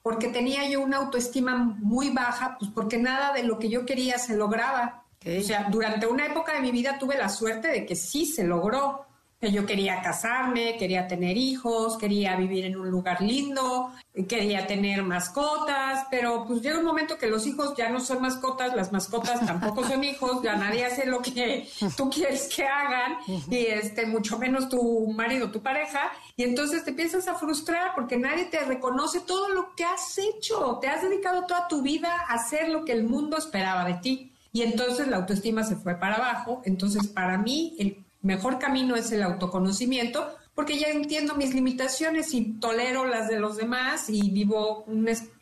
[0.01, 4.17] porque tenía yo una autoestima muy baja, pues porque nada de lo que yo quería
[4.17, 5.03] se lograba.
[5.23, 8.43] O sea, durante una época de mi vida tuve la suerte de que sí se
[8.43, 9.05] logró,
[9.51, 13.91] yo quería casarme, quería tener hijos, quería vivir en un lugar lindo,
[14.27, 18.75] quería tener mascotas, pero pues llega un momento que los hijos ya no son mascotas,
[18.75, 23.57] las mascotas tampoco son hijos, ya nadie hace lo que tú quieres que hagan y
[23.57, 28.45] este mucho menos tu marido, tu pareja, y entonces te empiezas a frustrar porque nadie
[28.45, 32.69] te reconoce todo lo que has hecho, te has dedicado toda tu vida a hacer
[32.69, 34.31] lo que el mundo esperaba de ti.
[34.55, 36.61] Y entonces la autoestima se fue para abajo.
[36.63, 42.59] Entonces, para mí, el mejor camino es el autoconocimiento, porque ya entiendo mis limitaciones y
[42.59, 44.85] tolero las de los demás y vivo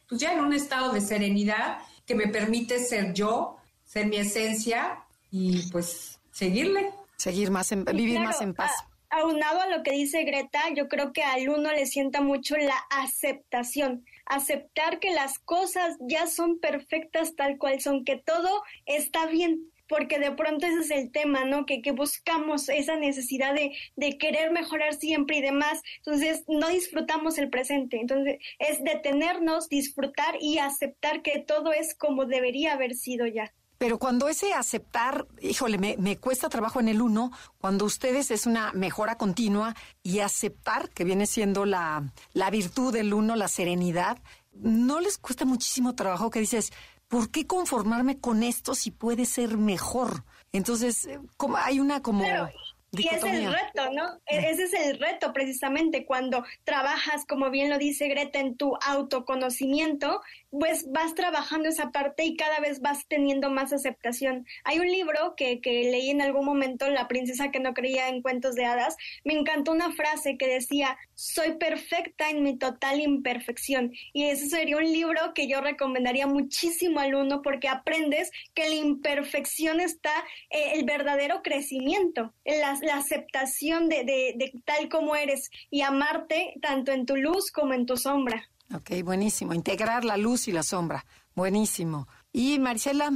[0.10, 5.06] pues ya en un estado de serenidad que me permite ser yo, ser mi esencia
[5.32, 6.92] y pues seguirle.
[7.16, 8.72] Seguir más en, vivir más en paz.
[9.10, 12.76] aunado a lo que dice Greta, yo creo que al uno le sienta mucho la
[12.90, 19.72] aceptación, aceptar que las cosas ya son perfectas tal cual son, que todo está bien,
[19.94, 21.68] porque de pronto ese es el tema, ¿no?
[21.68, 25.84] Que, que buscamos esa necesidad de, de, querer mejorar siempre y demás.
[25.98, 28.00] Entonces, no disfrutamos el presente.
[28.02, 33.54] Entonces, es detenernos, disfrutar y aceptar que todo es como debería haber sido ya.
[33.78, 38.48] Pero cuando ese aceptar, híjole, me, me, cuesta trabajo en el uno, cuando ustedes es
[38.48, 44.18] una mejora continua y aceptar, que viene siendo la, la virtud del uno, la serenidad,
[44.54, 46.72] ¿no les cuesta muchísimo trabajo que dices,
[47.14, 50.24] ¿por qué conformarme con esto si puede ser mejor?
[50.52, 52.26] Entonces, eh, como hay una como...
[52.96, 54.22] Y es el reto, ¿no?
[54.28, 58.78] E-, ese es el reto precisamente cuando trabajas, como bien lo dice Greta, en tu
[58.86, 60.22] autoconocimiento,
[60.52, 64.46] pues vas trabajando esa parte y cada vez vas teniendo más aceptación.
[64.64, 68.22] Hay un libro que, que leí en algún momento, La princesa que no creía en
[68.22, 73.92] cuentos de hadas, me encantó una frase que decía, soy perfecta en mi total imperfección.
[74.14, 78.76] Y ese sería un libro que yo recomendaría muchísimo al uno porque aprendes que la
[78.76, 80.14] imperfección está
[80.50, 86.54] eh, el verdadero crecimiento, la, la aceptación de, de, de tal como eres y amarte
[86.62, 88.50] tanto en tu luz como en tu sombra.
[88.74, 89.54] Ok, buenísimo.
[89.54, 91.06] Integrar la luz y la sombra.
[91.36, 92.08] Buenísimo.
[92.32, 93.12] Y Marcela.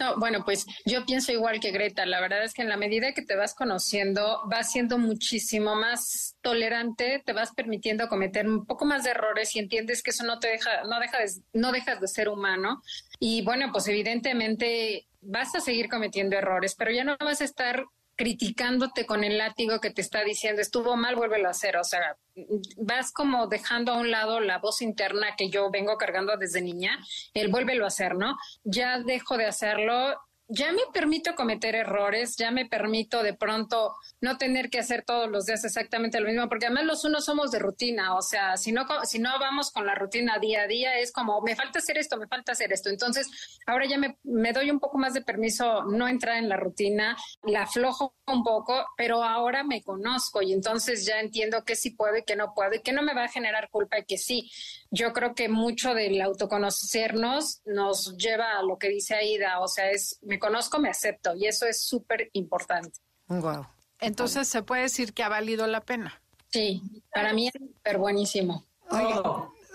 [0.00, 2.06] No, bueno, pues yo pienso igual que Greta.
[2.06, 6.36] La verdad es que en la medida que te vas conociendo, vas siendo muchísimo más
[6.40, 10.38] tolerante, te vas permitiendo cometer un poco más de errores y entiendes que eso no
[10.38, 12.80] te deja, no deja de, no dejas de ser humano.
[13.18, 17.84] Y bueno, pues evidentemente vas a seguir cometiendo errores, pero ya no vas a estar
[18.18, 21.76] criticándote con el látigo que te está diciendo estuvo mal, vuélvelo a hacer.
[21.76, 22.16] O sea,
[22.76, 26.98] vas como dejando a un lado la voz interna que yo vengo cargando desde niña,
[27.32, 28.36] el vuélvelo a hacer, ¿no?
[28.64, 30.16] Ya dejo de hacerlo
[30.48, 35.30] ya me permito cometer errores, ya me permito de pronto no tener que hacer todos
[35.30, 38.72] los días exactamente lo mismo, porque además los unos somos de rutina, o sea, si
[38.72, 41.98] no, si no vamos con la rutina día a día, es como, me falta hacer
[41.98, 42.90] esto, me falta hacer esto.
[42.90, 46.56] Entonces, ahora ya me, me doy un poco más de permiso no entrar en la
[46.56, 51.90] rutina, la aflojo un poco, pero ahora me conozco y entonces ya entiendo que sí
[51.90, 54.18] puedo y que no puedo y que no me va a generar culpa y que
[54.18, 54.50] sí.
[54.90, 59.90] Yo creo que mucho del autoconocernos nos lleva a lo que dice Aida, o sea,
[59.90, 62.98] es me conozco, me acepto y eso es súper importante.
[63.28, 63.66] Wow.
[64.00, 66.20] Entonces se puede decir que ha valido la pena.
[66.50, 66.82] Sí,
[67.12, 68.64] para mí es súper buenísimo.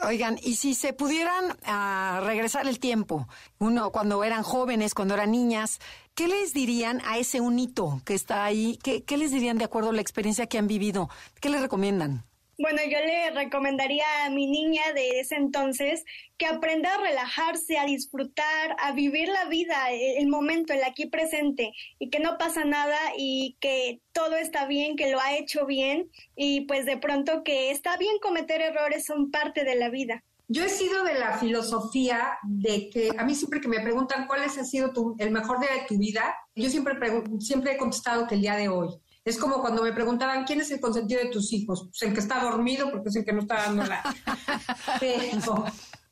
[0.06, 3.28] Oigan, y si se pudieran ah, regresar el tiempo,
[3.60, 5.80] uno cuando eran jóvenes, cuando eran niñas,
[6.14, 8.78] ¿qué les dirían a ese unito que está ahí?
[8.84, 11.10] ¿Qué, qué les dirían de acuerdo a la experiencia que han vivido?
[11.40, 12.26] ¿Qué les recomiendan?
[12.60, 16.04] Bueno, yo le recomendaría a mi niña de ese entonces
[16.38, 21.74] que aprenda a relajarse, a disfrutar, a vivir la vida, el momento, el aquí presente,
[21.98, 26.12] y que no pasa nada y que todo está bien, que lo ha hecho bien,
[26.36, 30.24] y pues de pronto que está bien cometer errores, son parte de la vida.
[30.48, 34.44] Yo he sido de la filosofía de que a mí siempre que me preguntan cuál
[34.44, 36.96] ha sido tu, el mejor día de tu vida, yo siempre,
[37.40, 38.90] siempre he contestado que el día de hoy.
[39.26, 42.20] Es como cuando me preguntaban quién es el consentido de tus hijos, pues el que
[42.20, 44.04] está dormido porque es el que no está dando la.
[45.00, 45.66] pero,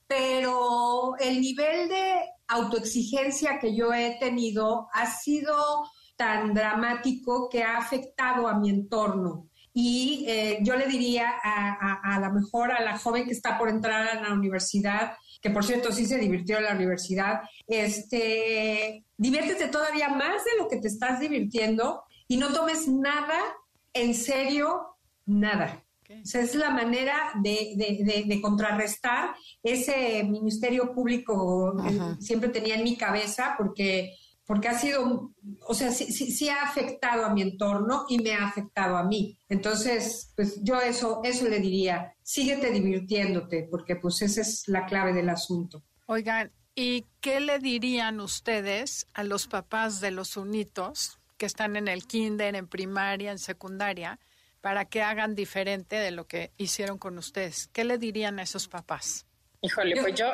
[0.07, 5.55] pero el nivel de autoexigencia que yo he tenido ha sido
[6.15, 9.47] tan dramático que ha afectado a mi entorno.
[9.73, 13.69] y eh, yo le diría a, a, lo mejor a la joven que está por
[13.69, 19.69] entrar a la universidad, que por cierto sí se divirtió en la universidad, este, diviértete
[19.69, 23.37] todavía más de lo que te estás divirtiendo y no tomes nada
[23.93, 25.83] en serio, nada.
[26.07, 33.55] Esa es la manera de, contrarrestar ese ministerio público que siempre tenía en mi cabeza,
[33.57, 34.15] porque
[34.45, 35.33] porque ha sido,
[35.67, 39.37] o sea, sí, sí, ha afectado a mi entorno y me ha afectado a mí.
[39.49, 45.13] Entonces, pues yo eso, eso le diría, síguete divirtiéndote, porque pues esa es la clave
[45.13, 45.83] del asunto.
[46.05, 51.87] Oigan, ¿y qué le dirían ustedes a los papás de los unitos que están en
[51.87, 54.19] el kinder, en primaria, en secundaria,
[54.61, 57.67] para que hagan diferente de lo que hicieron con ustedes?
[57.73, 59.25] ¿Qué le dirían a esos papás?
[59.59, 60.33] Híjole, pues yo,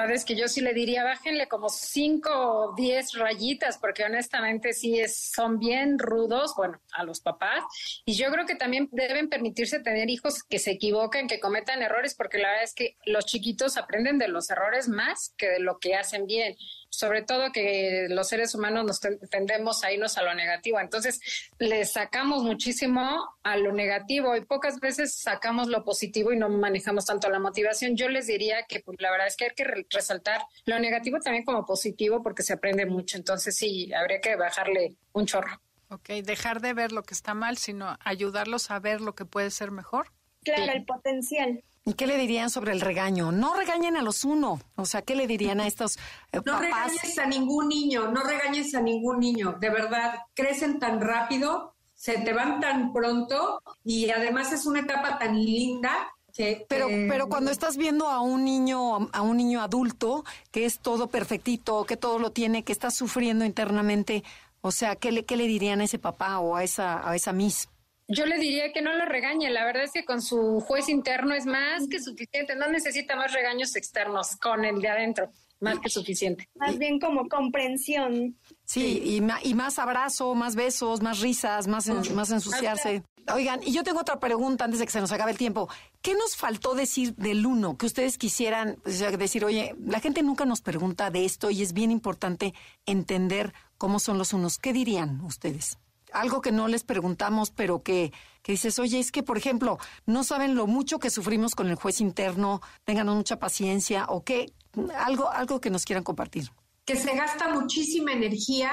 [0.00, 5.00] Sabes que yo sí le diría, bájenle como cinco o diez rayitas, porque honestamente sí
[5.00, 7.64] es, son bien rudos, bueno, a los papás.
[8.04, 12.14] Y yo creo que también deben permitirse tener hijos que se equivoquen, que cometan errores,
[12.14, 15.80] porque la verdad es que los chiquitos aprenden de los errores más que de lo
[15.80, 16.56] que hacen bien
[16.90, 20.80] sobre todo que los seres humanos nos tendemos a irnos a lo negativo.
[20.80, 21.20] Entonces,
[21.58, 27.06] le sacamos muchísimo a lo negativo y pocas veces sacamos lo positivo y no manejamos
[27.06, 27.96] tanto la motivación.
[27.96, 31.44] Yo les diría que pues, la verdad es que hay que resaltar lo negativo también
[31.44, 33.16] como positivo porque se aprende mucho.
[33.16, 35.60] Entonces, sí, habría que bajarle un chorro.
[35.90, 39.50] Ok, dejar de ver lo que está mal, sino ayudarlos a ver lo que puede
[39.50, 40.12] ser mejor.
[40.42, 41.62] Claro, el potencial.
[41.88, 43.32] ¿Y qué le dirían sobre el regaño?
[43.32, 44.60] No regañen a los uno.
[44.76, 45.96] O sea, ¿qué le dirían a estos
[46.32, 49.56] eh, no regañes a ningún niño, no regañes a ningún niño.
[49.58, 55.18] De verdad, crecen tan rápido, se te van tan pronto y además es una etapa
[55.18, 60.26] tan linda que, pero, pero cuando estás viendo a un niño, a un niño adulto,
[60.50, 64.24] que es todo perfectito, que todo lo tiene, que está sufriendo internamente,
[64.60, 67.32] o sea, ¿qué le, qué le dirían a ese papá o a esa, a esa
[67.32, 67.70] miss?
[68.08, 69.50] Yo le diría que no lo regañe.
[69.50, 72.56] La verdad es que con su juez interno es más que suficiente.
[72.56, 75.30] No necesita más regaños externos con el de adentro.
[75.60, 76.48] Más que suficiente.
[76.54, 78.38] Más bien como comprensión.
[78.64, 79.16] Sí, Y,
[79.48, 83.02] y, más abrazo, más besos, más risas, más, más ensuciarse.
[83.34, 85.68] Oigan, y yo tengo otra pregunta antes de que se nos acabe el tiempo.
[86.00, 87.76] ¿Qué nos faltó decir del uno?
[87.76, 91.90] Que ustedes quisieran decir, oye, la gente nunca nos pregunta de esto y es bien
[91.90, 92.54] importante
[92.86, 94.58] entender cómo son los unos.
[94.58, 95.76] ¿Qué dirían ustedes?
[96.12, 100.24] Algo que no les preguntamos, pero que, que dices, oye, es que, por ejemplo, no
[100.24, 104.52] saben lo mucho que sufrimos con el juez interno, tengan mucha paciencia, o qué,
[104.96, 106.50] algo, algo que nos quieran compartir.
[106.84, 108.70] Que se gasta muchísima energía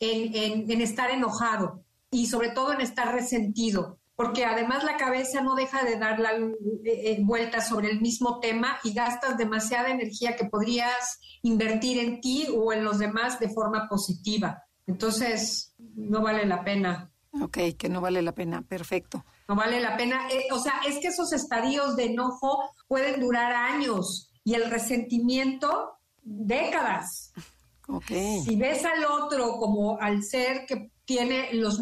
[0.00, 5.54] en, en, estar enojado y sobre todo en estar resentido, porque además la cabeza no
[5.54, 6.52] deja de dar la eh,
[6.84, 12.46] eh, vuelta sobre el mismo tema y gastas demasiada energía que podrías invertir en ti
[12.54, 14.62] o en los demás de forma positiva.
[14.86, 17.10] Entonces, no vale la pena.
[17.42, 19.24] Ok, que no vale la pena, perfecto.
[19.48, 20.28] No vale la pena.
[20.30, 25.98] Eh, o sea, es que esos estadios de enojo pueden durar años y el resentimiento
[26.22, 27.32] décadas.
[27.88, 28.12] Ok.
[28.44, 31.80] Si ves al otro como al ser que tiene los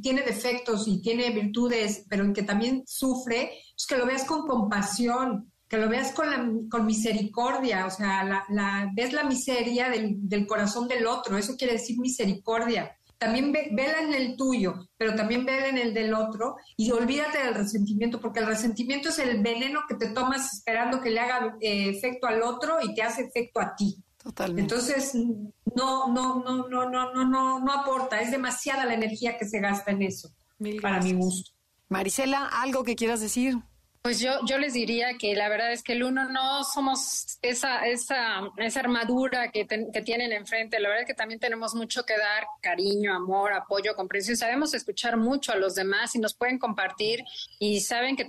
[0.00, 4.46] tiene defectos y tiene virtudes, pero en que también sufre, pues que lo veas con
[4.46, 10.16] compasión, que lo veas con, la, con misericordia, o sea, la, ves la miseria del,
[10.28, 12.96] del, corazón del otro, eso quiere decir misericordia.
[13.22, 17.38] También ve, vela en el tuyo, pero también vela en el del otro y olvídate
[17.38, 21.56] del resentimiento, porque el resentimiento es el veneno que te tomas esperando que le haga
[21.60, 23.96] eh, efecto al otro y te hace efecto a ti.
[24.20, 24.62] Totalmente.
[24.62, 29.46] Entonces, no, no, no, no, no, no, no, no aporta, es demasiada la energía que
[29.46, 30.34] se gasta en eso,
[30.80, 31.52] para mi gusto.
[31.88, 33.56] Marisela, ¿algo que quieras decir?
[34.04, 37.86] Pues yo, yo les diría que la verdad es que el uno no somos esa,
[37.86, 40.80] esa, esa armadura que, que tienen enfrente.
[40.80, 44.36] La verdad es que también tenemos mucho que dar, cariño, amor, apoyo, comprensión.
[44.36, 47.22] Sabemos escuchar mucho a los demás y nos pueden compartir
[47.60, 48.26] y saben que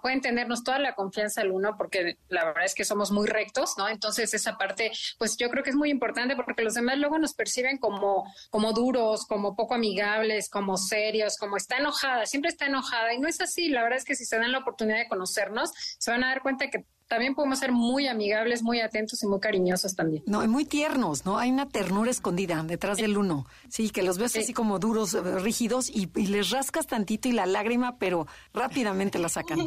[0.00, 3.74] pueden tenernos toda la confianza el uno porque la verdad es que somos muy rectos,
[3.76, 3.90] ¿no?
[3.90, 7.34] Entonces esa parte, pues yo creo que es muy importante porque los demás luego nos
[7.34, 13.12] perciben como, como duros, como poco amigables, como serios, como está enojada, siempre está enojada
[13.12, 13.68] y no es así.
[13.68, 16.40] La verdad es que si se dan la oportunidad de conocernos, se van a dar
[16.40, 20.22] cuenta que también podemos ser muy amigables, muy atentos y muy cariñosos también.
[20.26, 21.38] No, y muy tiernos, ¿no?
[21.38, 23.46] Hay una ternura escondida detrás del uno.
[23.68, 27.32] Sí, que los ves así como duros, eh, rígidos y, y, les rascas tantito y
[27.32, 29.58] la lágrima, pero rápidamente la sacan.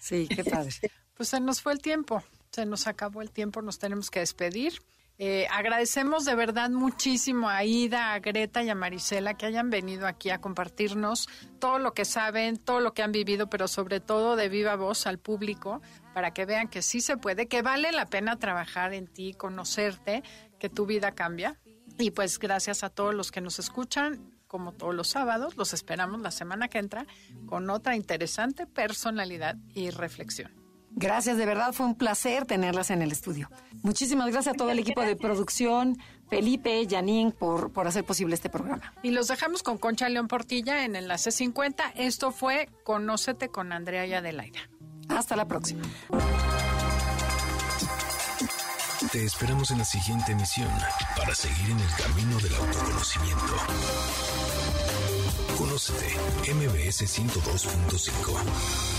[0.00, 0.72] Sí, qué padre.
[1.14, 2.22] Pues se nos fue el tiempo,
[2.52, 4.74] se nos acabó el tiempo, nos tenemos que despedir.
[5.20, 10.06] Eh, agradecemos de verdad muchísimo a Ida, a Greta y a Marisela que hayan venido
[10.06, 14.36] aquí a compartirnos todo lo que saben, todo lo que han vivido, pero sobre todo
[14.36, 15.82] de viva voz al público
[16.14, 20.22] para que vean que sí se puede, que vale la pena trabajar en ti, conocerte,
[20.60, 21.58] que tu vida cambia.
[21.98, 24.34] Y pues gracias a todos los que nos escuchan.
[24.46, 25.56] como todos los sábados.
[25.58, 27.06] Los esperamos la semana que entra
[27.46, 30.57] con otra interesante personalidad y reflexión.
[30.92, 33.50] Gracias, de verdad fue un placer tenerlas en el estudio.
[33.82, 38.50] Muchísimas gracias a todo el equipo de producción, Felipe, Janine, por, por hacer posible este
[38.50, 38.92] programa.
[39.02, 41.92] Y los dejamos con Concha León Portilla en Enlace 50.
[41.96, 44.60] Esto fue Conócete con Andrea y Adelaida.
[45.08, 45.82] Hasta la próxima.
[49.12, 50.68] Te esperamos en la siguiente emisión
[51.16, 53.56] para seguir en el camino del autoconocimiento.
[55.56, 56.14] Conócete,
[56.52, 58.97] MBS 102.5.